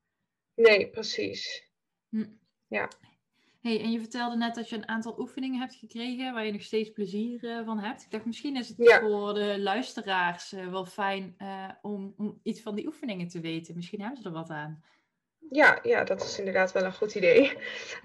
Nee, 0.55 0.89
precies. 0.89 1.67
Hm. 2.09 2.25
Ja. 2.67 2.89
Hey, 3.61 3.81
en 3.81 3.91
je 3.91 3.99
vertelde 3.99 4.37
net 4.37 4.55
dat 4.55 4.69
je 4.69 4.75
een 4.75 4.87
aantal 4.87 5.19
oefeningen 5.19 5.59
hebt 5.59 5.75
gekregen 5.75 6.33
waar 6.33 6.45
je 6.45 6.51
nog 6.51 6.61
steeds 6.61 6.89
plezier 6.89 7.43
uh, 7.43 7.65
van 7.65 7.79
hebt. 7.79 8.03
Ik 8.03 8.11
dacht, 8.11 8.25
misschien 8.25 8.55
is 8.55 8.67
het 8.67 8.99
voor 8.99 9.33
de 9.33 9.59
luisteraars 9.59 10.53
uh, 10.53 10.67
wel 10.67 10.85
fijn 10.85 11.35
om, 11.81 12.13
om 12.17 12.39
iets 12.43 12.61
van 12.61 12.75
die 12.75 12.87
oefeningen 12.87 13.27
te 13.27 13.39
weten. 13.39 13.75
Misschien 13.75 14.01
hebben 14.01 14.21
ze 14.21 14.27
er 14.27 14.33
wat 14.33 14.49
aan. 14.49 14.83
Ja, 15.49 15.79
ja, 15.83 16.03
dat 16.03 16.21
is 16.21 16.39
inderdaad 16.39 16.71
wel 16.71 16.83
een 16.83 16.93
goed 16.93 17.15
idee. 17.15 17.57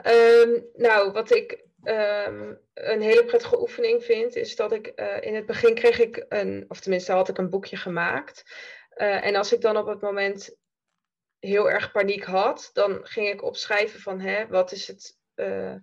Um, 0.06 0.64
nou, 0.74 1.12
wat 1.12 1.34
ik 1.34 1.63
um, 1.84 2.58
een 2.74 3.00
hele 3.00 3.24
prettige 3.24 3.60
oefening 3.60 4.04
vind, 4.04 4.36
is 4.36 4.56
dat 4.56 4.72
ik 4.72 4.92
uh, 4.96 5.20
in 5.20 5.34
het 5.34 5.46
begin 5.46 5.74
kreeg 5.74 5.98
ik 5.98 6.26
een, 6.28 6.64
of 6.68 6.80
tenminste 6.80 7.12
had 7.12 7.28
ik 7.28 7.38
een 7.38 7.50
boekje 7.50 7.76
gemaakt. 7.76 8.44
Uh, 8.96 9.26
en 9.26 9.36
als 9.36 9.52
ik 9.52 9.60
dan 9.60 9.76
op 9.76 9.86
het 9.86 10.00
moment 10.00 10.56
heel 11.38 11.70
erg 11.70 11.92
paniek 11.92 12.24
had, 12.24 12.70
dan 12.72 13.00
ging 13.06 13.28
ik 13.28 13.42
opschrijven 13.42 14.00
van, 14.00 14.20
hè, 14.20 14.46
wat 14.46 14.72
is 14.72 14.86
het, 14.86 15.18
uh, 15.34 15.74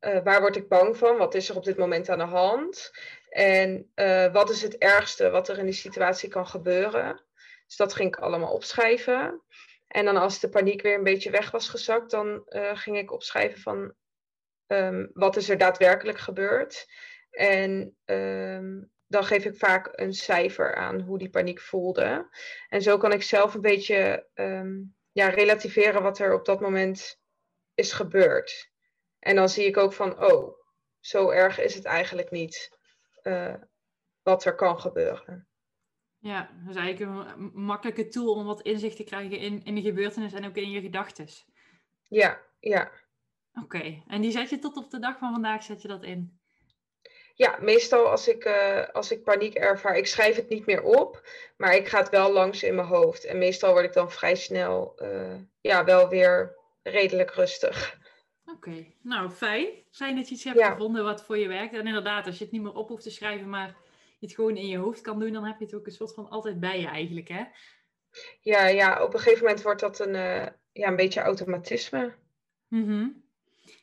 waar 0.00 0.40
word 0.40 0.56
ik 0.56 0.68
bang 0.68 0.96
van? 0.96 1.16
Wat 1.16 1.34
is 1.34 1.48
er 1.48 1.56
op 1.56 1.64
dit 1.64 1.76
moment 1.76 2.08
aan 2.08 2.18
de 2.18 2.24
hand? 2.24 2.90
En 3.28 3.90
wat 4.32 4.50
is 4.50 4.62
het 4.62 4.78
ergste 4.78 5.30
wat 5.30 5.48
er 5.48 5.58
in 5.58 5.64
die 5.64 5.74
situatie 5.74 6.28
kan 6.28 6.46
gebeuren? 6.46 7.24
Dus 7.66 7.76
dat 7.76 7.94
ging 7.94 8.08
ik 8.08 8.22
allemaal 8.22 8.52
opschrijven. 8.52 9.42
En 9.86 10.04
dan 10.04 10.16
als 10.16 10.40
de 10.40 10.48
paniek 10.48 10.82
weer 10.82 10.94
een 10.94 11.04
beetje 11.04 11.30
weg 11.30 11.50
was 11.50 11.68
gezakt, 11.68 12.10
dan 12.10 12.42
ging 12.74 12.98
ik 12.98 13.12
opschrijven 13.12 13.60
van 13.60 13.94
um, 14.72 15.10
wat 15.12 15.36
is 15.36 15.48
er 15.48 15.58
daadwerkelijk 15.58 16.18
gebeurd. 16.18 16.86
En 17.30 17.96
um, 18.04 18.90
dan 19.06 19.24
geef 19.24 19.44
ik 19.44 19.56
vaak 19.56 19.88
een 19.92 20.14
cijfer 20.14 20.74
aan 20.74 21.00
hoe 21.00 21.18
die 21.18 21.30
paniek 21.30 21.60
voelde. 21.60 22.28
En 22.68 22.82
zo 22.82 22.98
kan 22.98 23.12
ik 23.12 23.22
zelf 23.22 23.54
een 23.54 23.60
beetje 23.60 24.28
um, 24.34 24.96
ja, 25.12 25.28
relativeren 25.28 26.02
wat 26.02 26.18
er 26.18 26.34
op 26.34 26.44
dat 26.44 26.60
moment 26.60 27.20
is 27.74 27.92
gebeurd. 27.92 28.70
En 29.18 29.34
dan 29.36 29.48
zie 29.48 29.66
ik 29.66 29.76
ook 29.76 29.92
van, 29.92 30.24
oh, 30.24 30.54
zo 31.00 31.30
erg 31.30 31.60
is 31.60 31.74
het 31.74 31.84
eigenlijk 31.84 32.30
niet 32.30 32.78
uh, 33.22 33.54
wat 34.22 34.44
er 34.44 34.54
kan 34.54 34.80
gebeuren. 34.80 35.48
Ja, 36.18 36.50
dat 36.64 36.76
is 36.76 36.82
eigenlijk 36.82 37.10
een 37.10 37.50
makkelijke 37.54 38.08
tool 38.08 38.34
om 38.34 38.44
wat 38.44 38.62
inzicht 38.62 38.96
te 38.96 39.04
krijgen 39.04 39.38
in, 39.38 39.64
in 39.64 39.74
de 39.74 39.80
gebeurtenis 39.80 40.32
en 40.32 40.46
ook 40.46 40.56
in 40.56 40.70
je 40.70 40.80
gedachten. 40.80 41.26
Ja, 42.08 42.40
ja. 42.58 42.90
Oké, 43.62 44.02
en 44.06 44.20
die 44.20 44.30
zet 44.30 44.50
je 44.50 44.58
tot 44.58 44.76
op 44.76 44.90
de 44.90 44.98
dag 44.98 45.18
van 45.18 45.32
vandaag, 45.32 45.62
zet 45.62 45.82
je 45.82 45.88
dat 45.88 46.02
in? 46.02 46.38
Ja, 47.34 47.58
meestal 47.60 48.10
als 48.10 48.28
ik, 48.28 48.44
uh, 48.44 48.88
als 48.92 49.10
ik 49.10 49.24
paniek 49.24 49.54
ervaar, 49.54 49.96
ik 49.96 50.06
schrijf 50.06 50.36
het 50.36 50.48
niet 50.48 50.66
meer 50.66 50.82
op, 50.82 51.28
maar 51.56 51.74
ik 51.74 51.88
ga 51.88 51.98
het 51.98 52.08
wel 52.08 52.32
langs 52.32 52.62
in 52.62 52.74
mijn 52.74 52.86
hoofd. 52.86 53.24
En 53.24 53.38
meestal 53.38 53.72
word 53.72 53.84
ik 53.84 53.92
dan 53.92 54.10
vrij 54.10 54.34
snel, 54.34 54.94
uh, 55.02 55.34
ja, 55.60 55.84
wel 55.84 56.08
weer 56.08 56.56
redelijk 56.82 57.30
rustig. 57.30 57.98
Oké, 58.44 58.86
nou 59.02 59.30
fijn. 59.30 59.68
Fijn 59.90 60.16
dat 60.16 60.28
je 60.28 60.34
iets 60.34 60.44
hebt 60.44 60.64
gevonden 60.64 61.04
wat 61.04 61.24
voor 61.24 61.38
je 61.38 61.48
werkt. 61.48 61.74
En 61.74 61.86
inderdaad, 61.86 62.26
als 62.26 62.38
je 62.38 62.44
het 62.44 62.52
niet 62.52 62.62
meer 62.62 62.74
op 62.74 62.88
hoeft 62.88 63.02
te 63.02 63.10
schrijven, 63.10 63.48
maar 63.48 63.76
je 64.18 64.26
het 64.26 64.34
gewoon 64.34 64.56
in 64.56 64.66
je 64.66 64.78
hoofd 64.78 65.00
kan 65.00 65.18
doen, 65.18 65.32
dan 65.32 65.44
heb 65.44 65.58
je 65.58 65.64
het 65.64 65.74
ook 65.74 65.86
een 65.86 65.92
soort 65.92 66.14
van 66.14 66.28
altijd 66.28 66.60
bij 66.60 66.80
je 66.80 66.86
eigenlijk, 66.86 67.28
hè? 67.28 67.44
Ja, 68.40 68.66
ja 68.66 69.04
op 69.04 69.14
een 69.14 69.20
gegeven 69.20 69.44
moment 69.44 69.62
wordt 69.62 69.80
dat 69.80 69.98
een, 69.98 70.14
uh, 70.14 70.46
ja, 70.72 70.88
een 70.88 70.96
beetje 70.96 71.20
automatisme. 71.20 72.14
Mm 72.68 73.28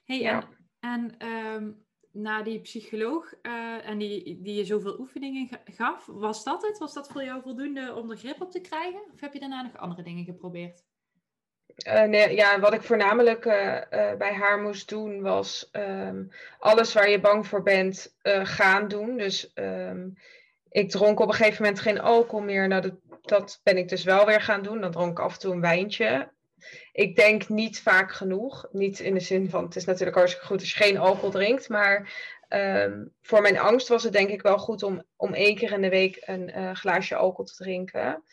hey, 0.07 0.19
ja. 0.19 0.47
en, 0.79 1.17
en 1.17 1.27
um, 1.27 1.85
na 2.11 2.43
die 2.43 2.59
psycholoog 2.59 3.33
uh, 3.41 3.87
en 3.87 3.97
die, 3.97 4.41
die 4.41 4.55
je 4.55 4.65
zoveel 4.65 4.99
oefeningen 4.99 5.49
gaf, 5.65 6.05
was 6.05 6.43
dat 6.43 6.61
het? 6.61 6.77
Was 6.77 6.93
dat 6.93 7.07
voor 7.07 7.23
jou 7.23 7.41
voldoende 7.41 7.93
om 7.95 8.11
er 8.11 8.17
grip 8.17 8.41
op 8.41 8.51
te 8.51 8.61
krijgen? 8.61 9.01
Of 9.13 9.19
heb 9.19 9.33
je 9.33 9.39
daarna 9.39 9.61
nog 9.61 9.77
andere 9.77 10.03
dingen 10.03 10.25
geprobeerd? 10.25 10.85
Uh, 11.87 12.03
nee, 12.03 12.35
ja, 12.35 12.59
wat 12.59 12.73
ik 12.73 12.81
voornamelijk 12.81 13.45
uh, 13.45 13.53
uh, 13.53 14.15
bij 14.17 14.33
haar 14.33 14.61
moest 14.61 14.89
doen 14.89 15.21
was 15.21 15.69
um, 15.71 16.29
alles 16.59 16.93
waar 16.93 17.09
je 17.09 17.19
bang 17.19 17.47
voor 17.47 17.63
bent 17.63 18.15
gaan 18.43 18.87
doen. 18.87 19.17
Dus 19.17 19.51
um, 19.55 20.13
ik 20.69 20.89
dronk 20.89 21.19
op 21.19 21.27
een 21.27 21.33
gegeven 21.33 21.63
moment 21.63 21.81
geen 21.81 21.99
alcohol 21.99 22.45
meer. 22.45 22.67
Nou, 22.67 22.81
dat, 22.81 22.95
dat 23.21 23.59
ben 23.63 23.77
ik 23.77 23.89
dus 23.89 24.03
wel 24.03 24.25
weer 24.25 24.41
gaan 24.41 24.63
doen. 24.63 24.81
Dan 24.81 24.91
dronk 24.91 25.11
ik 25.11 25.19
af 25.19 25.33
en 25.33 25.39
toe 25.39 25.53
een 25.53 25.61
wijntje. 25.61 26.31
Ik 26.91 27.15
denk 27.15 27.49
niet 27.49 27.81
vaak 27.81 28.11
genoeg. 28.11 28.67
Niet 28.71 28.99
in 28.99 29.13
de 29.13 29.19
zin 29.19 29.49
van 29.49 29.63
het 29.63 29.75
is 29.75 29.85
natuurlijk 29.85 30.17
hartstikke 30.17 30.47
goed 30.47 30.59
als 30.59 30.73
je 30.73 30.83
geen 30.83 30.97
alcohol 30.97 31.29
drinkt. 31.29 31.69
Maar 31.69 32.13
um, 32.49 33.13
voor 33.21 33.41
mijn 33.41 33.59
angst 33.59 33.87
was 33.87 34.03
het 34.03 34.13
denk 34.13 34.29
ik 34.29 34.41
wel 34.41 34.57
goed 34.57 34.83
om, 34.83 35.03
om 35.15 35.33
één 35.33 35.55
keer 35.55 35.71
in 35.71 35.81
de 35.81 35.89
week 35.89 36.17
een 36.21 36.75
glaasje 36.75 37.15
alcohol 37.15 37.45
te 37.45 37.55
drinken. 37.55 38.23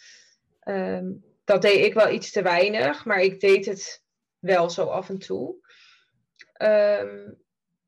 Um, 0.65 1.25
dat 1.45 1.63
deed 1.63 1.85
ik 1.85 1.95
wel 1.95 2.11
iets 2.11 2.31
te 2.31 2.43
weinig, 2.43 3.05
maar 3.05 3.21
ik 3.21 3.41
deed 3.41 3.67
het 3.67 4.03
wel 4.39 4.71
zo 4.71 4.85
af 4.85 5.09
en 5.09 5.19
toe. 5.19 5.55
Um, 6.63 7.43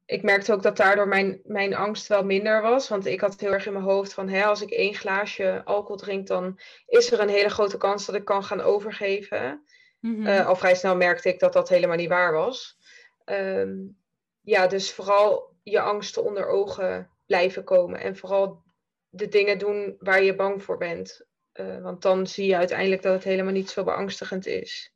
ik 0.07 0.23
merkte 0.23 0.53
ook 0.53 0.63
dat 0.63 0.77
daardoor 0.77 1.09
mijn, 1.09 1.41
mijn 1.45 1.75
angst 1.75 2.07
wel 2.07 2.25
minder 2.25 2.63
was. 2.63 2.89
Want 2.89 3.07
ik 3.07 3.21
had 3.21 3.41
heel 3.41 3.53
erg 3.53 3.67
in 3.67 3.73
mijn 3.73 3.85
hoofd 3.85 4.13
van 4.13 4.29
hè, 4.29 4.45
als 4.45 4.63
ik 4.63 4.71
één 4.71 4.95
glaasje 4.95 5.63
alcohol 5.65 5.97
drink, 5.97 6.27
dan 6.27 6.61
is 6.87 7.13
er 7.13 7.21
een 7.21 7.29
hele 7.29 7.49
grote 7.49 7.77
kans 7.77 8.07
dat 8.07 8.15
ik 8.15 8.25
kan 8.25 8.45
gaan 8.45 8.61
overgeven. 8.61 9.65
Mm-hmm. 10.07 10.27
Uh, 10.27 10.47
al 10.47 10.57
vrij 10.57 10.75
snel 10.75 10.97
merkte 10.97 11.29
ik 11.29 11.39
dat 11.39 11.53
dat 11.53 11.69
helemaal 11.69 11.97
niet 11.97 12.09
waar 12.09 12.33
was. 12.33 12.79
Um, 13.25 13.99
ja, 14.41 14.67
dus 14.67 14.93
vooral 14.93 15.55
je 15.63 15.81
angsten 15.81 16.25
onder 16.25 16.47
ogen 16.47 17.11
blijven 17.27 17.65
komen. 17.65 18.01
En 18.01 18.17
vooral 18.17 18.63
de 19.09 19.29
dingen 19.29 19.59
doen 19.59 19.97
waar 19.99 20.23
je 20.23 20.35
bang 20.35 20.63
voor 20.63 20.79
bent. 20.79 21.27
Uh, 21.55 21.83
want 21.83 22.03
dan 22.03 22.27
zie 22.27 22.47
je 22.47 22.57
uiteindelijk 22.57 23.03
dat 23.03 23.15
het 23.15 23.25
helemaal 23.25 23.53
niet 23.53 23.71
zo 23.71 23.85
beangstigend 23.85 24.47
is. 24.47 24.95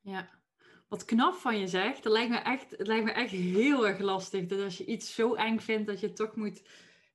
Ja, 0.00 0.28
wat 0.88 1.04
knap 1.04 1.34
van 1.34 1.58
je 1.58 1.66
zegt. 1.66 2.02
Dat 2.02 2.12
lijkt 2.12 2.30
me 2.30 2.38
echt, 2.38 2.70
het 2.70 2.86
lijkt 2.86 3.04
me 3.04 3.12
echt 3.12 3.30
heel 3.30 3.86
erg 3.86 3.98
lastig. 3.98 4.46
Dat 4.46 4.60
als 4.60 4.78
je 4.78 4.84
iets 4.84 5.14
zo 5.14 5.34
eng 5.34 5.58
vindt, 5.58 5.86
dat 5.86 6.00
je 6.00 6.06
het 6.06 6.16
toch 6.16 6.36
moet 6.36 6.62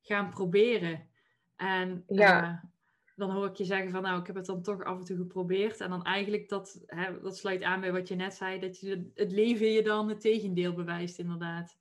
gaan 0.01 0.29
proberen. 0.29 1.09
En 1.55 2.03
ja. 2.07 2.43
Uh, 2.43 2.69
dan 3.17 3.31
hoor 3.31 3.45
ik 3.45 3.55
je 3.55 3.65
zeggen 3.65 3.91
van 3.91 4.01
nou, 4.01 4.19
ik 4.19 4.27
heb 4.27 4.36
het 4.36 4.45
dan 4.45 4.62
toch 4.62 4.83
af 4.83 4.97
en 4.97 5.03
toe 5.03 5.17
geprobeerd. 5.17 5.79
En 5.81 5.89
dan 5.89 6.03
eigenlijk 6.03 6.50
dat, 6.50 6.79
hè, 6.86 7.21
dat 7.21 7.38
sluit 7.38 7.63
aan 7.63 7.81
bij 7.81 7.91
wat 7.91 8.07
je 8.07 8.15
net 8.15 8.33
zei, 8.33 8.59
dat 8.59 8.79
je 8.79 9.12
het 9.15 9.31
leven 9.31 9.71
je 9.71 9.83
dan 9.83 10.09
het 10.09 10.21
tegendeel 10.21 10.74
bewijst, 10.74 11.19
inderdaad. 11.19 11.77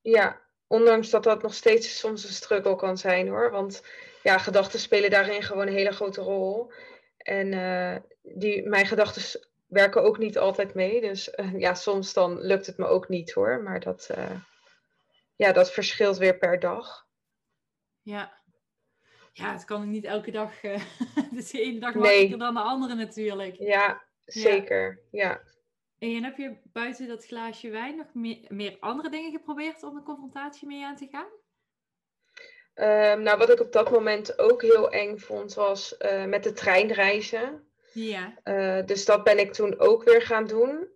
Ja, 0.00 0.40
ondanks 0.66 1.10
dat 1.10 1.24
dat 1.24 1.42
nog 1.42 1.54
steeds 1.54 1.98
soms 1.98 2.24
een 2.24 2.32
struggle 2.32 2.76
kan 2.76 2.98
zijn 2.98 3.28
hoor. 3.28 3.50
Want 3.50 3.84
ja, 4.22 4.38
gedachten 4.38 4.80
spelen 4.80 5.10
daarin 5.10 5.42
gewoon 5.42 5.66
een 5.66 5.72
hele 5.72 5.92
grote 5.92 6.20
rol. 6.20 6.72
En 7.16 7.52
uh, 7.52 7.96
die, 8.22 8.68
mijn 8.68 8.86
gedachten 8.86 9.40
werken 9.66 10.02
ook 10.02 10.18
niet 10.18 10.38
altijd 10.38 10.74
mee. 10.74 11.00
Dus 11.00 11.28
uh, 11.36 11.58
ja, 11.58 11.74
soms 11.74 12.12
dan 12.12 12.40
lukt 12.40 12.66
het 12.66 12.76
me 12.76 12.86
ook 12.86 13.08
niet 13.08 13.32
hoor. 13.32 13.62
Maar 13.62 13.80
dat, 13.80 14.08
uh, 14.18 14.40
ja, 15.36 15.52
dat 15.52 15.72
verschilt 15.72 16.16
weer 16.16 16.38
per 16.38 16.60
dag. 16.60 17.06
Ja. 18.02 18.42
Ja, 19.36 19.52
het 19.52 19.64
kan 19.64 19.90
niet 19.90 20.04
elke 20.04 20.30
dag. 20.30 20.60
de 20.60 21.48
ene 21.52 21.80
dag 21.80 21.94
makkelijker 21.94 22.38
dan 22.38 22.54
de 22.54 22.60
andere 22.60 22.94
natuurlijk. 22.94 23.56
Ja, 23.56 24.02
zeker. 24.24 25.00
Ja. 25.10 25.28
ja. 25.28 25.40
En 25.98 26.24
heb 26.24 26.36
je 26.36 26.56
buiten 26.72 27.08
dat 27.08 27.26
glaasje 27.26 27.70
wijn 27.70 27.96
nog 27.96 28.14
meer, 28.14 28.44
meer 28.48 28.76
andere 28.80 29.10
dingen 29.10 29.30
geprobeerd 29.30 29.82
om 29.82 29.94
de 29.94 30.02
confrontatie 30.02 30.66
mee 30.66 30.84
aan 30.84 30.96
te 30.96 31.08
gaan? 31.10 31.26
Um, 32.74 33.22
nou, 33.22 33.38
wat 33.38 33.50
ik 33.50 33.60
op 33.60 33.72
dat 33.72 33.90
moment 33.90 34.38
ook 34.38 34.62
heel 34.62 34.90
eng 34.90 35.18
vond, 35.18 35.54
was 35.54 35.94
uh, 35.98 36.24
met 36.24 36.42
de 36.42 36.52
trein 36.52 36.92
reizen. 36.92 37.68
Ja. 37.92 38.34
Uh, 38.44 38.86
dus 38.86 39.04
dat 39.04 39.24
ben 39.24 39.38
ik 39.38 39.52
toen 39.52 39.78
ook 39.78 40.04
weer 40.04 40.22
gaan 40.22 40.46
doen. 40.46 40.88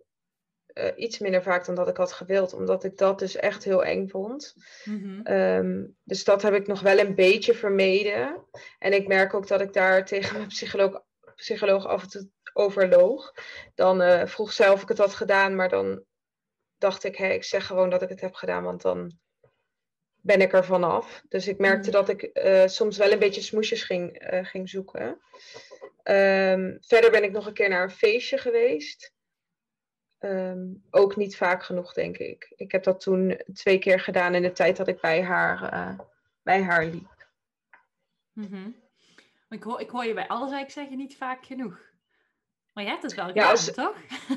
Uh, 0.73 0.91
iets 0.95 1.19
minder 1.19 1.43
vaak 1.43 1.65
dan 1.65 1.75
dat 1.75 1.87
ik 1.87 1.97
had 1.97 2.11
gewild, 2.11 2.53
omdat 2.53 2.83
ik 2.83 2.97
dat 2.97 3.19
dus 3.19 3.35
echt 3.35 3.63
heel 3.63 3.83
eng 3.83 4.07
vond. 4.07 4.55
Mm-hmm. 4.83 5.27
Um, 5.27 5.97
dus 6.03 6.23
dat 6.23 6.41
heb 6.41 6.53
ik 6.53 6.67
nog 6.67 6.81
wel 6.81 6.99
een 6.99 7.15
beetje 7.15 7.53
vermeden. 7.53 8.45
En 8.79 8.93
ik 8.93 9.07
merk 9.07 9.33
ook 9.33 9.47
dat 9.47 9.61
ik 9.61 9.73
daar 9.73 10.05
tegen 10.05 10.35
mijn 10.35 10.47
psycholoog, 10.47 11.03
psycholoog 11.35 11.85
af 11.85 12.03
en 12.03 12.09
toe 12.09 12.29
overloog. 12.53 13.33
Dan 13.75 14.27
vroeg 14.27 14.53
zelf 14.53 14.73
of 14.73 14.81
ik 14.81 14.87
het 14.87 14.97
had 14.97 15.15
gedaan, 15.15 15.55
maar 15.55 15.69
dan 15.69 16.03
dacht 16.77 17.03
ik, 17.03 17.15
hé, 17.15 17.27
ik 17.27 17.43
zeg 17.43 17.65
gewoon 17.65 17.89
dat 17.89 18.01
ik 18.01 18.09
het 18.09 18.21
heb 18.21 18.33
gedaan, 18.33 18.63
want 18.63 18.81
dan 18.81 19.17
ben 20.21 20.41
ik 20.41 20.53
er 20.53 20.65
vanaf. 20.65 21.23
Dus 21.27 21.47
ik 21.47 21.57
merkte 21.57 21.87
mm. 21.87 21.93
dat 21.93 22.09
ik 22.09 22.29
uh, 22.33 22.67
soms 22.67 22.97
wel 22.97 23.11
een 23.11 23.19
beetje 23.19 23.41
smoesjes 23.41 23.83
ging, 23.83 24.33
uh, 24.33 24.45
ging 24.45 24.69
zoeken. 24.69 25.07
Um, 26.03 26.77
verder 26.79 27.11
ben 27.11 27.23
ik 27.23 27.31
nog 27.31 27.45
een 27.45 27.53
keer 27.53 27.69
naar 27.69 27.83
een 27.83 27.91
feestje 27.91 28.37
geweest. 28.37 29.13
Um, 30.19 30.83
ook 30.89 31.15
niet 31.15 31.37
vaak 31.37 31.63
genoeg, 31.63 31.93
denk 31.93 32.17
ik. 32.17 32.53
Ik 32.55 32.71
heb 32.71 32.83
dat 32.83 33.01
toen 33.01 33.41
twee 33.53 33.79
keer 33.79 33.99
gedaan 33.99 34.35
in 34.35 34.41
de 34.41 34.51
tijd 34.51 34.77
dat 34.77 34.87
ik 34.87 35.01
bij 35.01 35.23
haar, 35.23 35.73
uh, 35.73 35.99
bij 36.41 36.63
haar 36.63 36.85
liep. 36.85 37.27
Mm 38.33 38.45
-hmm. 38.45 38.75
ik, 39.49 39.63
hoor, 39.63 39.81
ik 39.81 39.89
hoor 39.89 40.05
je 40.05 40.13
bij 40.13 40.27
alles 40.27 40.51
eigenlijk 40.51 40.71
zeggen 40.71 40.97
niet 40.97 41.17
vaak 41.17 41.45
genoeg. 41.45 41.79
Maar 42.73 42.83
jij 42.83 42.93
hebt 42.93 43.03
het 43.03 43.15
wel 43.15 43.25
gedaan, 43.25 43.43
ja, 43.43 43.51
als, 43.51 43.71
toch? 43.71 43.95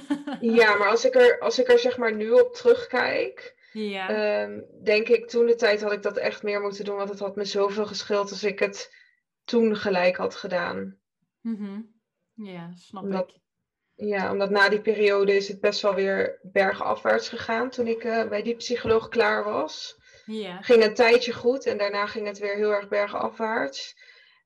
ja, 0.58 0.74
maar 0.76 0.88
als 0.88 1.04
ik, 1.04 1.14
er, 1.14 1.40
als 1.40 1.58
ik 1.58 1.68
er 1.68 1.78
zeg 1.78 1.98
maar 1.98 2.14
nu 2.14 2.30
op 2.30 2.54
terugkijk, 2.54 3.56
ja. 3.72 4.08
Ehm, 4.08 4.60
denk 4.82 5.08
ik 5.08 5.28
toen 5.28 5.46
de 5.46 5.54
tijd 5.54 5.82
had 5.82 5.92
ik 5.92 6.02
dat 6.02 6.16
echt 6.16 6.42
meer 6.42 6.60
moeten 6.60 6.84
doen, 6.84 6.96
want 6.96 7.08
het 7.08 7.18
had 7.18 7.36
me 7.36 7.44
zoveel 7.44 7.86
geschild 7.86 8.30
als 8.30 8.44
ik 8.44 8.58
het 8.58 8.94
toen 9.44 9.76
gelijk 9.76 10.16
had 10.16 10.34
gedaan. 10.34 10.98
Mm 11.40 12.00
Ja, 12.34 12.72
snap 12.74 13.04
ik. 13.04 13.40
Ja, 13.94 14.30
omdat 14.30 14.50
na 14.50 14.68
die 14.68 14.80
periode 14.80 15.36
is 15.36 15.48
het 15.48 15.60
best 15.60 15.80
wel 15.80 15.94
weer 15.94 16.38
bergafwaarts 16.42 17.28
gegaan 17.28 17.70
toen 17.70 17.86
ik 17.86 18.04
uh, 18.04 18.28
bij 18.28 18.42
die 18.42 18.56
psycholoog 18.56 19.08
klaar 19.08 19.44
was. 19.44 20.00
Ja. 20.24 20.62
Ging 20.62 20.84
een 20.84 20.94
tijdje 20.94 21.32
goed 21.32 21.66
en 21.66 21.78
daarna 21.78 22.06
ging 22.06 22.26
het 22.26 22.38
weer 22.38 22.56
heel 22.56 22.70
erg 22.70 22.88
bergafwaarts. 22.88 23.96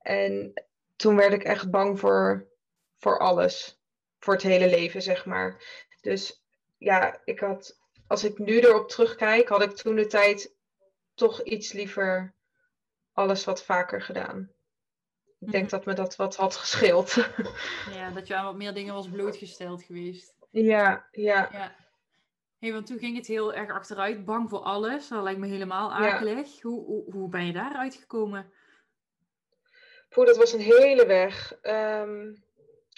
En 0.02 0.62
toen 0.96 1.16
werd 1.16 1.32
ik 1.32 1.44
echt 1.44 1.70
bang 1.70 2.00
voor, 2.00 2.48
voor 2.98 3.18
alles. 3.18 3.80
Voor 4.18 4.34
het 4.34 4.42
hele 4.42 4.68
leven, 4.68 5.02
zeg 5.02 5.26
maar. 5.26 5.62
Dus 6.00 6.44
ja, 6.78 7.20
ik 7.24 7.40
had, 7.40 7.78
als 8.06 8.24
ik 8.24 8.38
nu 8.38 8.60
erop 8.60 8.88
terugkijk, 8.88 9.48
had 9.48 9.62
ik 9.62 9.70
toen 9.70 9.96
de 9.96 10.06
tijd 10.06 10.54
toch 11.14 11.42
iets 11.42 11.72
liever 11.72 12.34
alles 13.12 13.44
wat 13.44 13.64
vaker 13.64 14.02
gedaan. 14.02 14.55
Ik 15.38 15.50
denk 15.50 15.64
mhm. 15.64 15.72
dat 15.72 15.84
me 15.84 15.94
dat 15.94 16.16
wat 16.16 16.36
had 16.36 16.56
gescheeld. 16.56 17.14
Ja, 17.94 18.10
dat 18.10 18.26
je 18.26 18.34
aan 18.34 18.44
wat 18.44 18.56
meer 18.56 18.74
dingen 18.74 18.94
was 18.94 19.08
blootgesteld 19.08 19.82
geweest. 19.82 20.34
Ja, 20.50 21.06
ja. 21.10 21.48
ja. 21.52 21.76
Hey, 22.58 22.72
want 22.72 22.86
toen 22.86 22.98
ging 22.98 23.16
het 23.16 23.26
heel 23.26 23.54
erg 23.54 23.70
achteruit, 23.70 24.24
bang 24.24 24.48
voor 24.48 24.58
alles. 24.58 25.08
Dat 25.08 25.22
lijkt 25.22 25.40
me 25.40 25.46
helemaal 25.46 25.92
akelig. 25.92 26.62
Hoe, 26.62 26.84
hoe, 26.84 27.12
hoe 27.12 27.28
ben 27.28 27.46
je 27.46 27.52
daaruit 27.52 27.94
gekomen? 27.94 28.50
Poeh, 30.08 30.26
dat 30.26 30.36
was 30.36 30.52
een 30.52 30.60
hele 30.60 31.06
weg. 31.06 31.58
Ehm, 31.62 32.34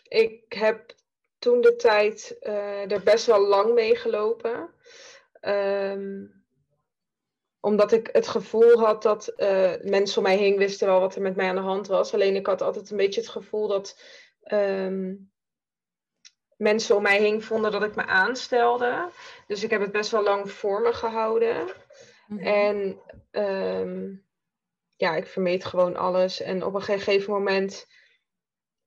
ik 0.09 0.45
heb 0.49 0.95
toen 1.39 1.61
de 1.61 1.77
tijd 1.77 2.37
uh, 2.43 2.93
er 2.93 3.03
best 3.03 3.27
wel 3.27 3.47
lang 3.47 3.75
mee 3.75 3.97
gelopen. 3.97 4.71
Ehm, 5.41 6.25
omdat 7.61 7.93
ik 7.93 8.09
het 8.13 8.29
gevoel 8.29 8.79
had 8.79 9.03
dat 9.03 9.33
uh, 9.37 9.73
mensen 9.83 10.19
om 10.19 10.23
mij 10.23 10.37
heen 10.37 10.57
wisten 10.57 10.87
wel 10.87 11.01
wat 11.01 11.15
er 11.15 11.23
met 11.23 11.37
mij 11.37 11.49
aan 11.49 11.55
de 11.55 11.61
hand 11.61 11.87
was. 11.87 12.15
Alleen 12.15 12.37
ik 12.37 12.47
had 12.47 12.63
altijd 12.63 12.91
een 12.91 12.97
beetje 12.97 13.21
het 13.21 13.31
gevoel 13.31 13.69
dat 13.69 14.03
ehm, 14.43 15.15
mensen 16.57 16.97
om 16.97 17.03
mij 17.03 17.19
heen 17.19 17.43
vonden 17.43 17.73
dat 17.73 17.83
ik 17.83 17.95
me 17.95 18.07
aanstelde. 18.07 19.11
Dus 19.47 19.63
ik 19.63 19.71
heb 19.71 19.81
het 19.81 19.93
best 19.93 20.11
wel 20.11 20.23
lang 20.23 20.51
voor 20.51 20.81
me 20.81 20.93
gehouden. 20.93 21.69
Mhm. 22.27 22.43
En 22.43 23.01
um, 23.31 24.27
ja, 24.97 25.17
ik 25.17 25.27
vermeed 25.27 25.65
gewoon 25.65 25.97
alles. 25.97 26.41
En 26.41 26.65
op 26.65 26.75
een 26.75 26.83
gegeven 26.83 27.33
moment, 27.33 27.87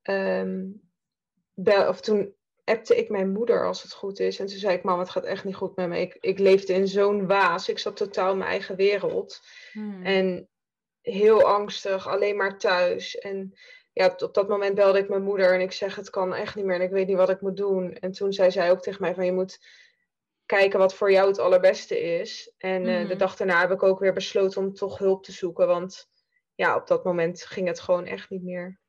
um, 0.03 0.81
bel, 1.53 1.87
of 1.87 2.01
toen 2.01 2.35
appte 2.71 2.97
ik 2.97 3.09
mijn 3.09 3.31
moeder 3.31 3.65
als 3.65 3.83
het 3.83 3.93
goed 3.93 4.19
is. 4.19 4.39
En 4.39 4.45
toen 4.45 4.57
zei 4.57 4.75
ik, 4.75 4.83
mam, 4.83 4.99
het 4.99 5.09
gaat 5.09 5.23
echt 5.23 5.43
niet 5.43 5.55
goed 5.55 5.75
met 5.75 5.87
me. 5.87 5.99
Ik, 5.99 6.17
ik 6.19 6.39
leefde 6.39 6.73
in 6.73 6.87
zo'n 6.87 7.27
waas. 7.27 7.69
Ik 7.69 7.79
zat 7.79 7.97
totaal 7.97 8.31
in 8.31 8.37
mijn 8.37 8.49
eigen 8.49 8.75
wereld. 8.75 9.41
Hmm. 9.71 10.05
En 10.05 10.49
heel 11.01 11.43
angstig, 11.43 12.07
alleen 12.07 12.35
maar 12.35 12.57
thuis. 12.57 13.17
En 13.17 13.53
ja, 13.93 14.15
op 14.17 14.33
dat 14.33 14.47
moment 14.47 14.75
belde 14.75 14.99
ik 14.99 15.09
mijn 15.09 15.23
moeder 15.23 15.53
en 15.53 15.61
ik 15.61 15.71
zeg, 15.71 15.95
het 15.95 16.09
kan 16.09 16.33
echt 16.33 16.55
niet 16.55 16.65
meer 16.65 16.75
en 16.75 16.81
ik 16.81 16.91
weet 16.91 17.07
niet 17.07 17.17
wat 17.17 17.29
ik 17.29 17.41
moet 17.41 17.57
doen. 17.57 17.93
En 17.93 18.11
toen 18.11 18.33
zei 18.33 18.51
zij 18.51 18.71
ook 18.71 18.81
tegen 18.81 19.01
mij 19.01 19.13
van, 19.13 19.25
je 19.25 19.31
moet 19.31 19.59
kijken 20.45 20.79
wat 20.79 20.95
voor 20.95 21.11
jou 21.11 21.27
het 21.27 21.39
allerbeste 21.39 21.99
is. 21.99 22.53
En 22.57 22.85
eh, 22.85 22.99
de 22.99 23.07
mhm. 23.07 23.17
dag 23.17 23.35
daarna 23.35 23.59
heb 23.59 23.71
ik 23.71 23.83
ook 23.83 23.99
weer 23.99 24.13
besloten 24.13 24.61
om 24.61 24.73
toch 24.73 24.97
hulp 24.97 25.23
te 25.23 25.31
zoeken, 25.31 25.67
want 25.67 26.09
ja, 26.55 26.75
op 26.75 26.87
dat 26.87 27.03
moment 27.03 27.45
ging 27.45 27.67
het 27.67 27.79
gewoon 27.79 28.05
echt 28.05 28.29
niet 28.29 28.43
meer. 28.43 28.79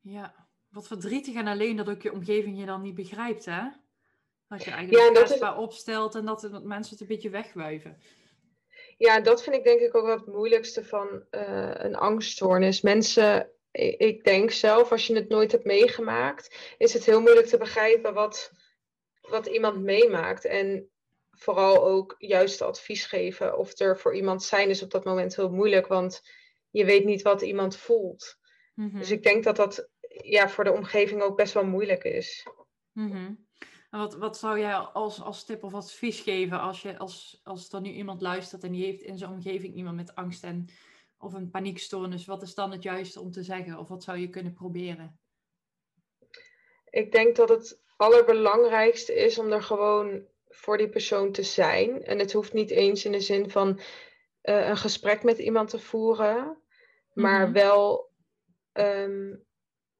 Ja, 0.00 0.41
wat 0.72 0.86
verdrietig 0.86 1.34
en 1.34 1.46
alleen 1.46 1.76
dat 1.76 1.88
ook 1.88 2.02
je 2.02 2.12
omgeving 2.12 2.58
je 2.58 2.66
dan 2.66 2.82
niet 2.82 2.94
begrijpt, 2.94 3.44
hè? 3.44 3.62
Dat 4.48 4.64
je 4.64 4.70
eigenlijk 4.70 5.14
ja, 5.14 5.22
kwetsbaar 5.22 5.52
is... 5.52 5.62
opstelt 5.62 6.14
en 6.14 6.24
dat, 6.24 6.40
dat 6.40 6.64
mensen 6.64 6.92
het 6.92 7.00
een 7.00 7.06
beetje 7.06 7.30
wegwuiven. 7.30 8.02
Ja, 8.96 9.20
dat 9.20 9.42
vind 9.42 9.56
ik 9.56 9.64
denk 9.64 9.80
ik 9.80 9.94
ook 9.94 10.06
wel 10.06 10.16
het 10.16 10.26
moeilijkste 10.26 10.84
van 10.84 11.24
uh, 11.30 11.70
een 11.74 11.94
angststoornis. 11.94 12.80
Mensen, 12.80 13.50
ik 13.96 14.24
denk 14.24 14.50
zelf, 14.50 14.90
als 14.90 15.06
je 15.06 15.14
het 15.14 15.28
nooit 15.28 15.52
hebt 15.52 15.64
meegemaakt, 15.64 16.74
is 16.78 16.92
het 16.92 17.04
heel 17.04 17.20
moeilijk 17.20 17.46
te 17.46 17.58
begrijpen 17.58 18.14
wat, 18.14 18.52
wat 19.20 19.46
iemand 19.46 19.82
meemaakt. 19.82 20.44
En 20.44 20.90
vooral 21.30 21.84
ook 21.84 22.14
juist 22.18 22.62
advies 22.62 23.06
geven 23.06 23.58
of 23.58 23.78
er 23.78 23.98
voor 23.98 24.14
iemand 24.14 24.42
zijn 24.42 24.68
is 24.68 24.82
op 24.82 24.90
dat 24.90 25.04
moment 25.04 25.36
heel 25.36 25.50
moeilijk, 25.50 25.86
want 25.86 26.22
je 26.70 26.84
weet 26.84 27.04
niet 27.04 27.22
wat 27.22 27.42
iemand 27.42 27.76
voelt. 27.76 28.38
Mhm. 28.74 28.98
Dus 28.98 29.10
ik 29.10 29.22
denk 29.22 29.44
dat 29.44 29.56
dat 29.56 29.90
ja, 30.22 30.48
voor 30.48 30.64
de 30.64 30.72
omgeving 30.72 31.22
ook 31.22 31.36
best 31.36 31.54
wel 31.54 31.64
moeilijk 31.64 32.04
is. 32.04 32.46
Mm 32.92 33.50
wat, 33.98 34.14
wat 34.14 34.38
zou 34.38 34.58
jij 34.58 34.74
als, 34.74 35.22
als 35.22 35.44
tip 35.44 35.64
of 35.64 35.74
advies 35.74 36.20
geven 36.20 36.60
als, 36.60 36.82
je, 36.82 36.98
als, 36.98 37.40
als 37.44 37.72
er 37.72 37.80
nu 37.80 37.90
iemand 37.90 38.20
luistert 38.20 38.64
en 38.64 38.72
die 38.72 38.84
heeft 38.84 39.02
in 39.02 39.18
zijn 39.18 39.30
omgeving 39.30 39.74
iemand 39.74 39.96
met 39.96 40.14
angst 40.14 40.44
en, 40.44 40.68
of 41.18 41.32
een 41.32 41.50
paniekstoornis? 41.50 42.26
Wat 42.26 42.42
is 42.42 42.54
dan 42.54 42.70
het 42.70 42.82
juiste 42.82 43.20
om 43.20 43.30
te 43.30 43.42
zeggen 43.42 43.78
of 43.78 43.88
wat 43.88 44.02
zou 44.02 44.18
je 44.18 44.28
kunnen 44.28 44.52
proberen? 44.52 45.18
Ik 46.90 47.12
denk 47.12 47.36
dat 47.36 47.48
het 47.48 47.82
allerbelangrijkste 47.96 49.14
is 49.14 49.38
om 49.38 49.52
er 49.52 49.62
gewoon 49.62 50.26
voor 50.48 50.76
die 50.76 50.88
persoon 50.88 51.32
te 51.32 51.42
zijn. 51.42 52.04
En 52.04 52.18
het 52.18 52.32
hoeft 52.32 52.52
niet 52.52 52.70
eens 52.70 53.04
in 53.04 53.12
de 53.12 53.20
zin 53.20 53.50
van 53.50 53.80
uh, 54.42 54.68
een 54.68 54.76
gesprek 54.76 55.22
met 55.22 55.38
iemand 55.38 55.70
te 55.70 55.78
voeren, 55.78 56.58
maar 57.12 57.42
mhm. 57.42 57.52
wel 57.52 58.10
ehm, 58.72 59.34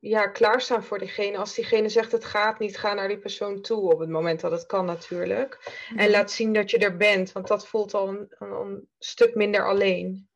ja, 0.03 0.27
klaarstaan 0.27 0.83
voor 0.83 0.99
diegene. 0.99 1.37
Als 1.37 1.55
diegene 1.55 1.89
zegt 1.89 2.13
het 2.13 2.25
gaat 2.25 2.59
niet, 2.59 2.79
ga 2.79 2.95
naar 2.95 3.09
die 3.09 3.19
persoon 3.19 3.61
toe 3.61 3.93
op 3.93 3.99
het 3.99 4.09
moment 4.09 4.41
dat 4.41 4.51
het 4.51 4.67
kan 4.67 4.85
natuurlijk. 4.85 5.73
En 5.97 6.11
laat 6.11 6.31
zien 6.31 6.53
dat 6.53 6.71
je 6.71 6.79
er 6.79 6.97
bent, 6.97 7.33
want 7.33 7.49
dat 7.49 7.67
voelt 7.67 7.95
al 7.95 8.09
een, 8.09 8.35
een, 8.39 8.89
stuk 8.99 9.35
minder 9.35 9.69
alleen. 9.69 10.29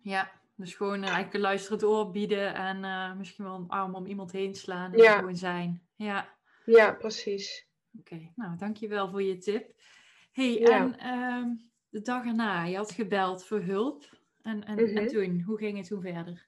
Ja, 0.00 0.32
dus 0.54 0.74
gewoon 0.74 1.02
uh, 1.02 1.08
eigenlijk 1.08 1.44
luisterend 1.44 1.84
oor 1.84 2.10
bieden 2.10 2.54
en 2.54 2.76
uh, 2.84 3.14
misschien 3.16 3.44
wel 3.44 3.54
een 3.54 3.68
arm 3.68 3.94
om 3.94 4.06
iemand 4.06 4.32
heen 4.32 4.54
slaan 4.54 4.92
en 4.92 5.02
ja. 5.02 5.18
gewoon 5.18 5.36
zijn. 5.36 5.82
Ja, 5.94 6.34
ja 6.64 6.92
precies. 6.92 7.68
Oké, 7.98 8.32
nou 8.34 8.56
dankjewel 8.56 9.10
voor 9.10 9.22
je 9.22 9.38
tip. 9.38 9.74
hey, 10.32 10.64
en 10.64 10.96
uh, 11.02 11.46
de 11.88 12.00
dag 12.00 12.24
erna, 12.24 12.64
je 12.64 12.76
had 12.76 12.92
gebeld 12.92 13.44
voor 13.44 13.60
hulp. 13.60 14.04
En, 14.42 14.64
en, 14.64 14.78
en 14.78 14.92
mhm. 14.92 15.06
toen, 15.06 15.40
hoe 15.40 15.58
ging 15.58 15.76
het 15.76 15.86
toen 15.86 16.00
verder? 16.00 16.46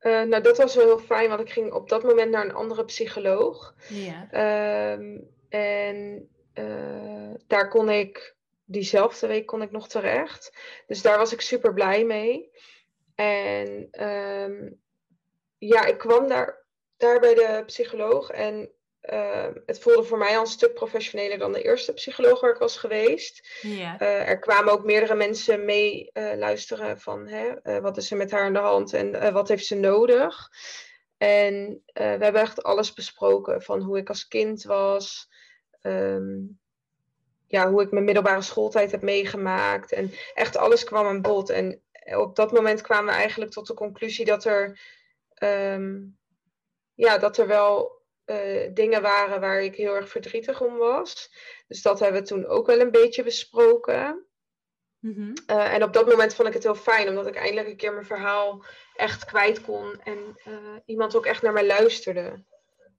Uh, 0.00 0.22
nou, 0.22 0.42
dat 0.42 0.56
was 0.56 0.74
wel 0.74 0.84
heel 0.84 0.98
fijn, 0.98 1.28
want 1.28 1.40
ik 1.40 1.50
ging 1.50 1.72
op 1.72 1.88
dat 1.88 2.02
moment 2.02 2.30
naar 2.30 2.44
een 2.44 2.54
andere 2.54 2.84
psycholoog. 2.84 3.74
Ja. 3.88 4.28
Ehm, 4.30 5.18
en 5.48 6.28
uh, 6.54 7.34
daar 7.46 7.68
kon 7.68 7.90
ik, 7.90 8.36
diezelfde 8.64 9.26
week 9.26 9.46
kon 9.46 9.62
ik 9.62 9.70
nog 9.70 9.88
terecht. 9.88 10.56
Dus 10.86 11.02
daar 11.02 11.18
was 11.18 11.32
ik 11.32 11.40
super 11.40 11.72
blij 11.72 12.04
mee. 12.04 12.50
En 13.14 13.88
um, 14.06 14.80
ja, 15.58 15.84
ik 15.84 15.98
kwam 15.98 16.28
daar, 16.28 16.64
daar 16.96 17.20
bij 17.20 17.34
de 17.34 17.62
psycholoog 17.66 18.30
en 18.30 18.70
Ehm, 19.08 19.52
het 19.66 19.78
voelde 19.78 20.02
voor 20.02 20.18
mij 20.18 20.34
al 20.34 20.40
een 20.40 20.46
stuk 20.46 20.74
professioneler 20.74 21.38
dan 21.38 21.52
de 21.52 21.62
eerste 21.62 21.92
psycholoog 21.92 22.40
waar 22.40 22.50
ik 22.50 22.58
was 22.58 22.76
geweest. 22.76 23.48
Uh, 23.62 24.28
er 24.28 24.38
kwamen 24.38 24.72
ook 24.72 24.84
meerdere 24.84 25.14
mensen 25.14 25.64
mee 25.64 26.10
uh, 26.12 26.32
luisteren 26.36 27.00
van 27.00 27.26
hè, 27.26 27.50
uh, 27.62 27.78
wat 27.78 27.96
is 27.96 28.10
er 28.10 28.16
met 28.16 28.30
haar 28.30 28.44
aan 28.44 28.52
de 28.52 28.58
hand 28.58 28.92
en 28.92 29.32
wat 29.32 29.48
heeft 29.48 29.66
ze 29.66 29.74
nodig. 29.74 30.48
En 31.16 31.82
we 31.92 32.00
hebben 32.02 32.40
echt 32.40 32.62
alles 32.62 32.92
besproken 32.92 33.62
van 33.62 33.80
hoe 33.80 33.98
ik 33.98 34.08
als 34.08 34.28
kind 34.28 34.62
was. 34.62 35.28
Um, 35.82 36.58
ja, 37.46 37.70
hoe 37.70 37.82
ik 37.82 37.90
mijn 37.90 38.04
middelbare 38.04 38.42
schooltijd 38.42 38.90
heb 38.90 39.02
meegemaakt. 39.02 39.92
En 39.92 40.12
echt 40.34 40.56
alles 40.56 40.84
kwam 40.84 41.06
aan 41.06 41.22
bod. 41.22 41.50
En 41.50 41.82
op 42.16 42.36
dat 42.36 42.52
moment 42.52 42.80
kwamen 42.80 43.14
we 43.14 43.20
eigenlijk 43.20 43.50
tot 43.50 43.66
de 43.66 43.74
conclusie 43.74 44.24
dat 44.24 44.44
er, 44.44 44.80
um, 45.42 46.18
ja, 46.94 47.18
dat 47.18 47.38
er 47.38 47.46
wel 47.46 47.97
uh, 48.30 48.74
dingen 48.74 49.02
waren 49.02 49.40
waar 49.40 49.62
ik 49.62 49.74
heel 49.74 49.94
erg 49.94 50.08
verdrietig 50.08 50.60
om 50.60 50.76
was. 50.76 51.30
Dus 51.66 51.82
dat 51.82 52.00
hebben 52.00 52.20
we 52.20 52.26
toen 52.26 52.46
ook 52.46 52.66
wel 52.66 52.80
een 52.80 52.90
beetje 52.90 53.22
besproken. 53.22 54.26
Mm 54.98 55.34
en 55.46 55.82
op 55.82 55.92
dat 55.92 56.06
moment 56.06 56.34
vond 56.34 56.48
ik 56.48 56.54
het 56.54 56.62
heel 56.62 56.74
fijn, 56.74 57.08
omdat 57.08 57.26
ik 57.26 57.34
eindelijk 57.34 57.68
een 57.68 57.76
keer 57.76 57.92
mijn 57.92 58.06
verhaal 58.06 58.64
echt 58.96 59.24
kwijt 59.24 59.60
kon 59.60 60.00
en 60.02 60.18
uh, 60.48 60.54
iemand 60.84 61.16
ook 61.16 61.26
echt 61.26 61.42
naar 61.42 61.52
mij 61.52 61.66
luisterde. 61.66 62.44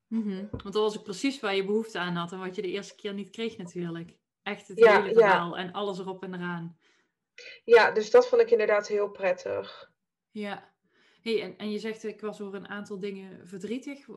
Mm 0.07 0.47
Want 0.51 0.63
dat 0.63 0.73
was 0.73 0.97
ook 0.97 1.03
precies 1.03 1.39
waar 1.39 1.55
je 1.55 1.65
behoefte 1.65 1.99
aan 1.99 2.15
had 2.15 2.31
en 2.31 2.39
wat 2.39 2.55
je 2.55 2.61
de 2.61 2.67
eerste 2.67 2.95
keer 2.95 3.13
niet 3.13 3.29
kreeg 3.29 3.57
natuurlijk. 3.57 4.17
Echt 4.43 4.67
het 4.67 4.85
hele 4.85 5.13
verhaal 5.13 5.57
en 5.57 5.71
alles 5.71 5.99
erop 5.99 6.23
en 6.23 6.33
eraan. 6.33 6.77
Ja, 7.63 7.91
dus 7.91 8.11
dat 8.11 8.27
vond 8.27 8.41
ik 8.41 8.51
inderdaad 8.51 8.87
heel 8.87 9.09
prettig. 9.09 9.91
Ja, 10.31 10.73
Hey, 11.29 11.41
en, 11.41 11.57
en 11.57 11.71
je 11.71 11.79
zegt, 11.79 12.03
ik 12.03 12.21
was 12.21 12.41
over 12.41 12.55
een 12.55 12.67
aantal 12.67 12.99
dingen 12.99 13.47
verdrietig. 13.47 14.07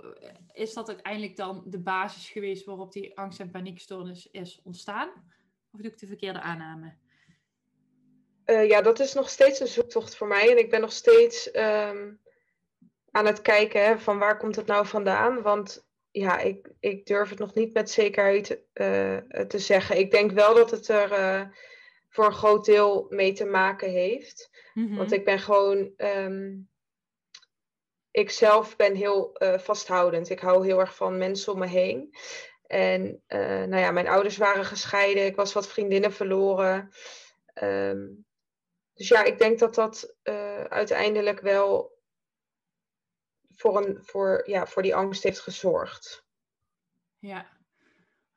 Is 0.52 0.72
dat 0.72 0.88
uiteindelijk 0.88 1.36
dan 1.36 1.62
de 1.66 1.78
basis 1.78 2.28
geweest 2.28 2.64
waarop 2.64 2.92
die 2.92 3.18
angst- 3.18 3.40
en 3.40 3.50
paniekstoornis 3.50 4.28
is 4.30 4.60
ontstaan? 4.64 5.08
Of 5.72 5.80
doe 5.80 5.90
ik 5.90 5.98
de 5.98 6.06
verkeerde 6.06 6.40
aanname? 6.40 6.94
Uh, 8.46 8.68
ja, 8.68 8.82
dat 8.82 9.00
is 9.00 9.12
nog 9.12 9.28
steeds 9.28 9.60
een 9.60 9.66
zoektocht 9.66 10.16
voor 10.16 10.26
mij. 10.26 10.50
En 10.50 10.58
ik 10.58 10.70
ben 10.70 10.80
nog 10.80 10.92
steeds 10.92 11.56
um, 11.56 12.20
aan 13.10 13.26
het 13.26 13.42
kijken 13.42 13.84
hè, 13.84 13.98
van 13.98 14.18
waar 14.18 14.36
komt 14.36 14.56
het 14.56 14.66
nou 14.66 14.86
vandaan. 14.86 15.42
Want 15.42 15.86
ja, 16.10 16.38
ik, 16.38 16.72
ik 16.80 17.06
durf 17.06 17.28
het 17.28 17.38
nog 17.38 17.54
niet 17.54 17.74
met 17.74 17.90
zekerheid 17.90 18.50
uh, 18.50 19.16
te 19.26 19.58
zeggen. 19.58 19.98
Ik 19.98 20.10
denk 20.10 20.30
wel 20.30 20.54
dat 20.54 20.70
het 20.70 20.88
er 20.88 21.12
uh, 21.12 21.48
voor 22.08 22.26
een 22.26 22.32
groot 22.32 22.64
deel 22.64 23.06
mee 23.08 23.32
te 23.32 23.44
maken 23.44 23.90
heeft. 23.90 24.50
Mm-hmm. 24.74 24.96
Want 24.96 25.12
ik 25.12 25.24
ben 25.24 25.38
gewoon. 25.38 25.92
Um, 25.96 26.70
ik 28.12 28.30
zelf 28.30 28.76
ben 28.76 28.94
heel 28.94 29.42
uh, 29.42 29.58
vasthoudend. 29.58 30.30
Ik 30.30 30.40
hou 30.40 30.64
heel 30.66 30.80
erg 30.80 30.94
van 30.94 31.18
mensen 31.18 31.52
om 31.52 31.58
me 31.58 31.66
heen. 31.66 32.16
En 32.66 33.22
nou 33.26 33.76
ja, 33.76 33.90
mijn 33.90 34.08
ouders 34.08 34.36
waren 34.36 34.64
gescheiden. 34.64 35.26
Ik 35.26 35.36
was 35.36 35.52
wat 35.52 35.68
vriendinnen 35.68 36.12
verloren. 36.12 36.90
Um, 37.62 38.26
dus 38.94 39.08
ja, 39.08 39.24
ik 39.24 39.38
denk 39.38 39.58
dat 39.58 39.74
dat 39.74 40.16
uiteindelijk 40.68 41.40
wel 41.40 41.98
voor, 43.54 43.86
een, 43.86 43.98
voor, 44.04 44.42
ja, 44.46 44.66
voor 44.66 44.82
die 44.82 44.94
angst 44.94 45.22
heeft 45.22 45.40
gezorgd. 45.40 46.26
Ja, 47.18 47.46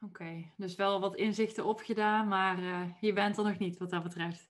oké. 0.02 0.52
Dus 0.58 0.76
wel 0.76 1.00
wat 1.00 1.16
inzichten 1.16 1.66
opgedaan, 1.66 2.28
maar 2.28 2.58
je 3.00 3.14
bent 3.14 3.38
er 3.38 3.44
nog 3.44 3.58
niet 3.58 3.78
wat 3.78 3.90
dat 3.90 4.04
betreft. 4.04 4.48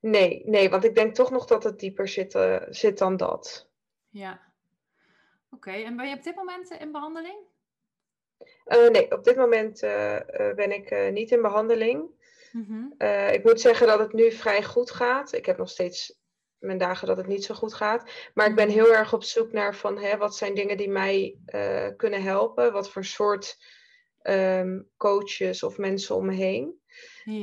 Nee, 0.00 0.42
nee, 0.46 0.70
want 0.70 0.84
ik 0.84 0.94
denk 0.94 1.14
toch 1.14 1.30
nog 1.30 1.46
dat 1.46 1.64
het 1.64 1.78
dieper 1.78 2.08
zit, 2.08 2.38
zit 2.68 2.98
dan 2.98 3.16
dat. 3.16 3.70
Ja. 4.12 4.40
Oké, 5.50 5.70
en 5.70 5.96
ben 5.96 6.08
je 6.08 6.14
op 6.14 6.22
dit 6.22 6.34
moment 6.34 6.70
in 6.70 6.92
behandeling? 6.92 7.36
Uh, 8.66 8.88
nee, 8.88 9.12
op 9.12 9.24
dit 9.24 9.36
moment 9.36 9.80
ben 10.56 10.72
ik 10.72 11.12
niet 11.12 11.30
in 11.30 11.42
behandeling. 11.42 12.20
Mm 12.52 12.64
-hmm. 12.64 13.08
ik 13.30 13.44
moet 13.44 13.60
zeggen 13.60 13.86
dat 13.86 13.98
het 13.98 14.12
nu 14.12 14.32
vrij 14.32 14.62
goed 14.62 14.90
gaat. 14.90 15.32
Ik 15.32 15.46
heb 15.46 15.58
nog 15.58 15.70
steeds 15.70 16.20
mijn 16.58 16.78
dagen 16.78 17.06
dat 17.06 17.16
het 17.16 17.26
niet 17.26 17.44
zo 17.44 17.54
goed 17.54 17.74
gaat. 17.74 18.30
Maar 18.34 18.46
ik 18.46 18.54
ben 18.54 18.66
mm. 18.66 18.72
heel 18.72 18.94
erg 18.94 19.12
op 19.12 19.22
zoek 19.22 19.52
naar 19.52 19.74
van 19.74 19.98
hè, 19.98 20.16
wat 20.16 20.36
zijn 20.36 20.54
dingen 20.54 20.76
die 20.76 20.90
mij 20.90 21.38
kunnen 21.96 22.22
helpen. 22.22 22.72
Wat 22.72 22.90
voor 22.90 23.04
soort 23.04 23.58
um, 24.22 24.88
coaches 24.96 25.62
of 25.62 25.78
mensen 25.78 26.16
om 26.16 26.26
me 26.26 26.34
heen. 26.34 26.80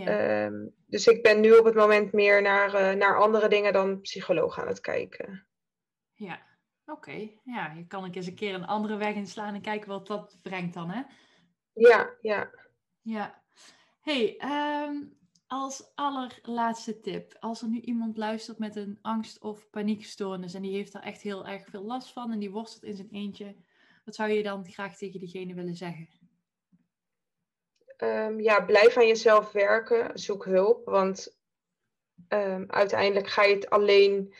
Um, 0.07 0.75
dus 0.85 1.07
ik 1.07 1.23
ben 1.23 1.39
nu 1.39 1.57
op 1.57 1.65
het 1.65 1.75
moment 1.75 2.13
meer 2.13 2.41
naar, 2.41 2.97
naar 2.97 3.19
andere 3.19 3.47
dingen 3.47 3.73
dan 3.73 4.01
psycholoog 4.01 4.59
aan 4.59 4.67
het 4.67 4.79
kijken. 4.79 5.47
Ja, 6.13 6.41
oké. 6.91 7.09
Okay. 7.09 7.39
Ja, 7.43 7.71
je 7.71 7.87
kan 7.87 8.05
ik 8.05 8.15
eens 8.15 8.27
een 8.27 8.35
keer 8.35 8.53
een 8.53 8.65
andere 8.65 8.95
weg 8.95 9.15
inslaan 9.15 9.53
en 9.53 9.61
kijken 9.61 9.89
wat 9.89 10.07
dat 10.07 10.37
brengt 10.41 10.73
dan, 10.73 10.89
hè? 10.89 11.01
Ja, 11.73 12.09
ja. 12.21 12.49
Ja. 13.01 13.43
hey, 14.01 14.41
um, 14.87 15.17
als 15.47 15.91
allerlaatste 15.95 16.99
tip, 16.99 17.35
als 17.39 17.61
er 17.61 17.67
nu 17.67 17.79
iemand 17.79 18.17
luistert 18.17 18.59
met 18.59 18.75
een 18.75 18.99
angst- 19.01 19.41
of 19.41 19.69
paniekstoornis 19.69 20.53
en 20.53 20.61
die 20.61 20.75
heeft 20.75 20.91
daar 20.91 21.03
echt 21.03 21.21
heel 21.21 21.47
erg 21.47 21.65
veel 21.69 21.83
last 21.83 22.13
van 22.13 22.31
en 22.31 22.39
die 22.39 22.51
worstelt 22.51 22.83
in 22.83 22.95
zijn 22.95 23.09
eentje, 23.11 23.55
wat 24.05 24.15
zou 24.15 24.29
je 24.29 24.43
dan 24.43 24.65
graag 24.65 24.97
tegen 24.97 25.19
diegene 25.19 25.53
willen 25.53 25.75
zeggen? 25.75 26.07
Um, 27.97 28.39
ja, 28.39 28.61
blijf 28.61 28.97
aan 28.97 29.07
jezelf 29.07 29.51
werken, 29.51 30.19
zoek 30.19 30.45
hulp, 30.45 30.85
want 30.85 31.37
um, 32.29 32.65
uiteindelijk 32.67 33.27
ga 33.27 33.43
je 33.43 33.55
het 33.55 33.69
alleen 33.69 34.33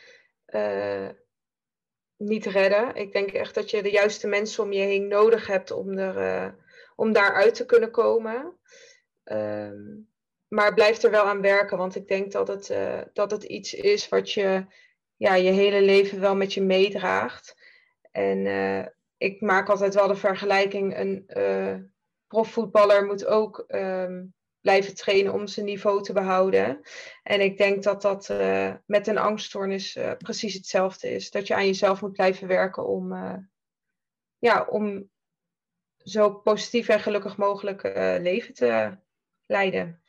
uh, 0.46 1.08
niet 2.20 2.46
redden. 2.46 2.94
Ik 2.94 3.12
denk 3.12 3.30
echt 3.30 3.54
dat 3.54 3.70
je 3.70 3.82
de 3.82 3.90
juiste 3.90 4.26
mensen 4.26 4.64
om 4.64 4.72
je 4.72 4.80
heen 4.80 5.08
nodig 5.08 5.46
hebt 5.46 5.70
om, 5.70 5.98
er, 5.98 6.16
uh, 6.16 6.52
om 6.96 7.12
daaruit 7.12 7.54
te 7.54 7.66
kunnen 7.66 7.90
komen. 7.90 8.56
Um, 9.24 10.08
maar 10.48 10.74
blijf 10.74 11.02
er 11.02 11.10
wel 11.10 11.24
aan 11.24 11.40
werken, 11.40 11.78
want 11.78 11.96
ik 11.96 12.08
denk 12.08 12.32
dat 12.32 12.48
het, 12.48 12.70
uh, 12.70 13.00
dat 13.12 13.30
het 13.30 13.42
iets 13.42 13.74
is 13.74 14.08
wat 14.08 14.32
je 14.32 14.66
ja, 15.16 15.34
je 15.34 15.50
hele 15.50 15.82
leven 15.82 16.20
wel 16.20 16.36
met 16.36 16.54
je 16.54 16.62
meedraagt. 16.62 17.56
En 18.10 18.38
uh, 18.38 18.86
ik 19.16 19.40
maak 19.40 19.68
altijd 19.68 19.94
wel 19.94 20.06
de 20.06 20.16
vergelijking: 20.16 20.98
een 20.98 21.26
profvoetballer 22.26 23.04
moet 23.04 23.26
ook 23.26 23.64
um, 23.68 24.34
blijven 24.60 24.94
trainen 24.94 25.32
om 25.32 25.46
zijn 25.46 25.66
niveau 25.66 26.02
te 26.02 26.12
behouden. 26.12 26.80
En 27.22 27.40
ik 27.40 27.58
denk 27.58 27.82
dat 27.82 28.02
dat 28.02 28.28
met 28.86 29.06
een 29.06 29.18
angststoornis 29.18 29.98
precies 30.18 30.54
hetzelfde 30.54 31.10
is. 31.10 31.30
Dat 31.30 31.46
je 31.46 31.54
aan 31.54 31.66
jezelf 31.66 32.00
moet 32.00 32.12
blijven 32.12 32.48
werken 32.48 32.86
om, 32.86 33.14
ja, 34.38 34.64
om 34.64 35.10
zo 35.96 36.34
positief 36.34 36.88
en 36.88 37.00
gelukkig 37.00 37.36
mogelijk 37.36 37.82
leven 38.20 38.54
te 38.54 38.98
leiden. 39.46 40.02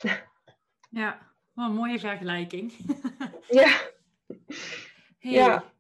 Ja, 0.89 1.33
wat 1.53 1.69
een 1.69 1.75
mooie 1.75 1.99
vergelijking. 1.99 2.73
ja. 3.47 3.79
Hey, 5.21 5.31
ja. 5.31 5.73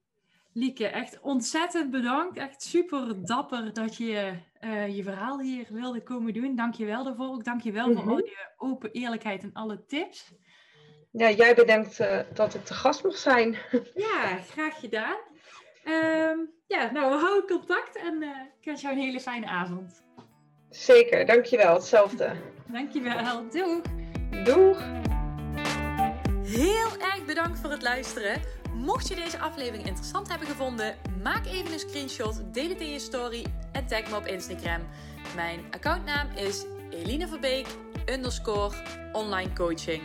Lieke, 0.53 0.87
echt 0.87 1.19
ontzettend 1.19 1.91
bedankt. 1.91 2.37
Echt 2.37 2.61
super 2.63 3.25
dapper 3.25 3.73
dat 3.73 3.97
je 3.97 4.33
uh, 4.61 4.95
je 4.95 5.03
verhaal 5.03 5.39
hier 5.39 5.65
wilde 5.69 6.03
komen 6.03 6.33
doen. 6.33 6.55
Dank 6.55 6.73
je 6.73 6.85
wel 6.85 7.03
daarvoor. 7.03 7.27
Ook 7.27 7.43
dank 7.43 7.61
je 7.61 7.71
wel 7.71 7.87
mm 7.87 7.95
-hmm. 7.95 8.03
voor 8.03 8.11
al 8.11 8.25
je 8.25 8.49
open 8.57 8.91
eerlijkheid 8.91 9.43
en 9.43 9.53
alle 9.53 9.85
tips. 9.85 10.33
Ja, 11.11 11.29
jij 11.29 11.55
bedankt 11.55 11.99
uh, 11.99 12.19
dat 12.33 12.53
ik 12.53 12.65
te 12.65 12.73
gast 12.73 13.03
mocht 13.03 13.19
zijn. 13.19 13.57
ja, 13.95 14.37
graag 14.49 14.79
gedaan. 14.79 15.17
Um, 15.85 16.51
ja, 16.67 16.91
nou, 16.91 17.11
we 17.11 17.19
houden 17.19 17.47
contact 17.47 17.95
en 17.95 18.21
uh, 18.21 18.29
ik 18.59 18.65
wens 18.65 18.81
jou 18.81 18.95
een 18.95 19.01
hele 19.01 19.19
fijne 19.19 19.45
avond. 19.45 20.03
Zeker, 20.69 21.25
dankjewel. 21.25 21.73
Hetzelfde. 21.73 22.35
Dankjewel. 22.67 23.49
Doeg. 23.49 23.81
Doeg! 24.43 24.83
Heel 26.43 26.97
erg 26.99 27.25
bedankt 27.25 27.59
voor 27.59 27.71
het 27.71 27.81
luisteren. 27.81 28.60
Mocht 28.81 29.07
je 29.07 29.15
deze 29.15 29.39
aflevering 29.39 29.85
interessant 29.85 30.29
hebben 30.29 30.47
gevonden, 30.47 30.95
maak 31.23 31.45
even 31.45 31.73
een 31.73 31.79
screenshot, 31.79 32.41
deel 32.53 32.69
het 32.69 32.79
in 32.79 32.91
je 32.91 32.99
story 32.99 33.45
en 33.71 33.87
tag 33.87 34.09
me 34.09 34.15
op 34.15 34.25
Instagram. 34.25 34.81
Mijn 35.35 35.59
accountnaam 35.71 36.27
is 36.35 36.65
Eline 36.89 37.27
Verbeek 37.27 37.67
underscore 38.05 38.75
online 39.11 39.53
coaching. 39.53 40.03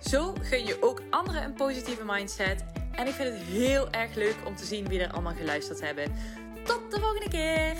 Zo 0.00 0.34
gun 0.40 0.64
je 0.64 0.82
ook 0.82 1.02
anderen 1.10 1.44
een 1.44 1.54
positieve 1.54 2.04
mindset. 2.04 2.64
En 2.92 3.06
ik 3.06 3.12
vind 3.12 3.28
het 3.38 3.42
heel 3.42 3.90
erg 3.90 4.14
leuk 4.14 4.36
om 4.46 4.56
te 4.56 4.64
zien 4.64 4.88
wie 4.88 5.00
er 5.00 5.12
allemaal 5.12 5.34
geluisterd 5.34 5.80
hebben. 5.80 6.12
Tot 6.64 6.90
de 6.90 7.00
volgende 7.00 7.28
keer! 7.28 7.76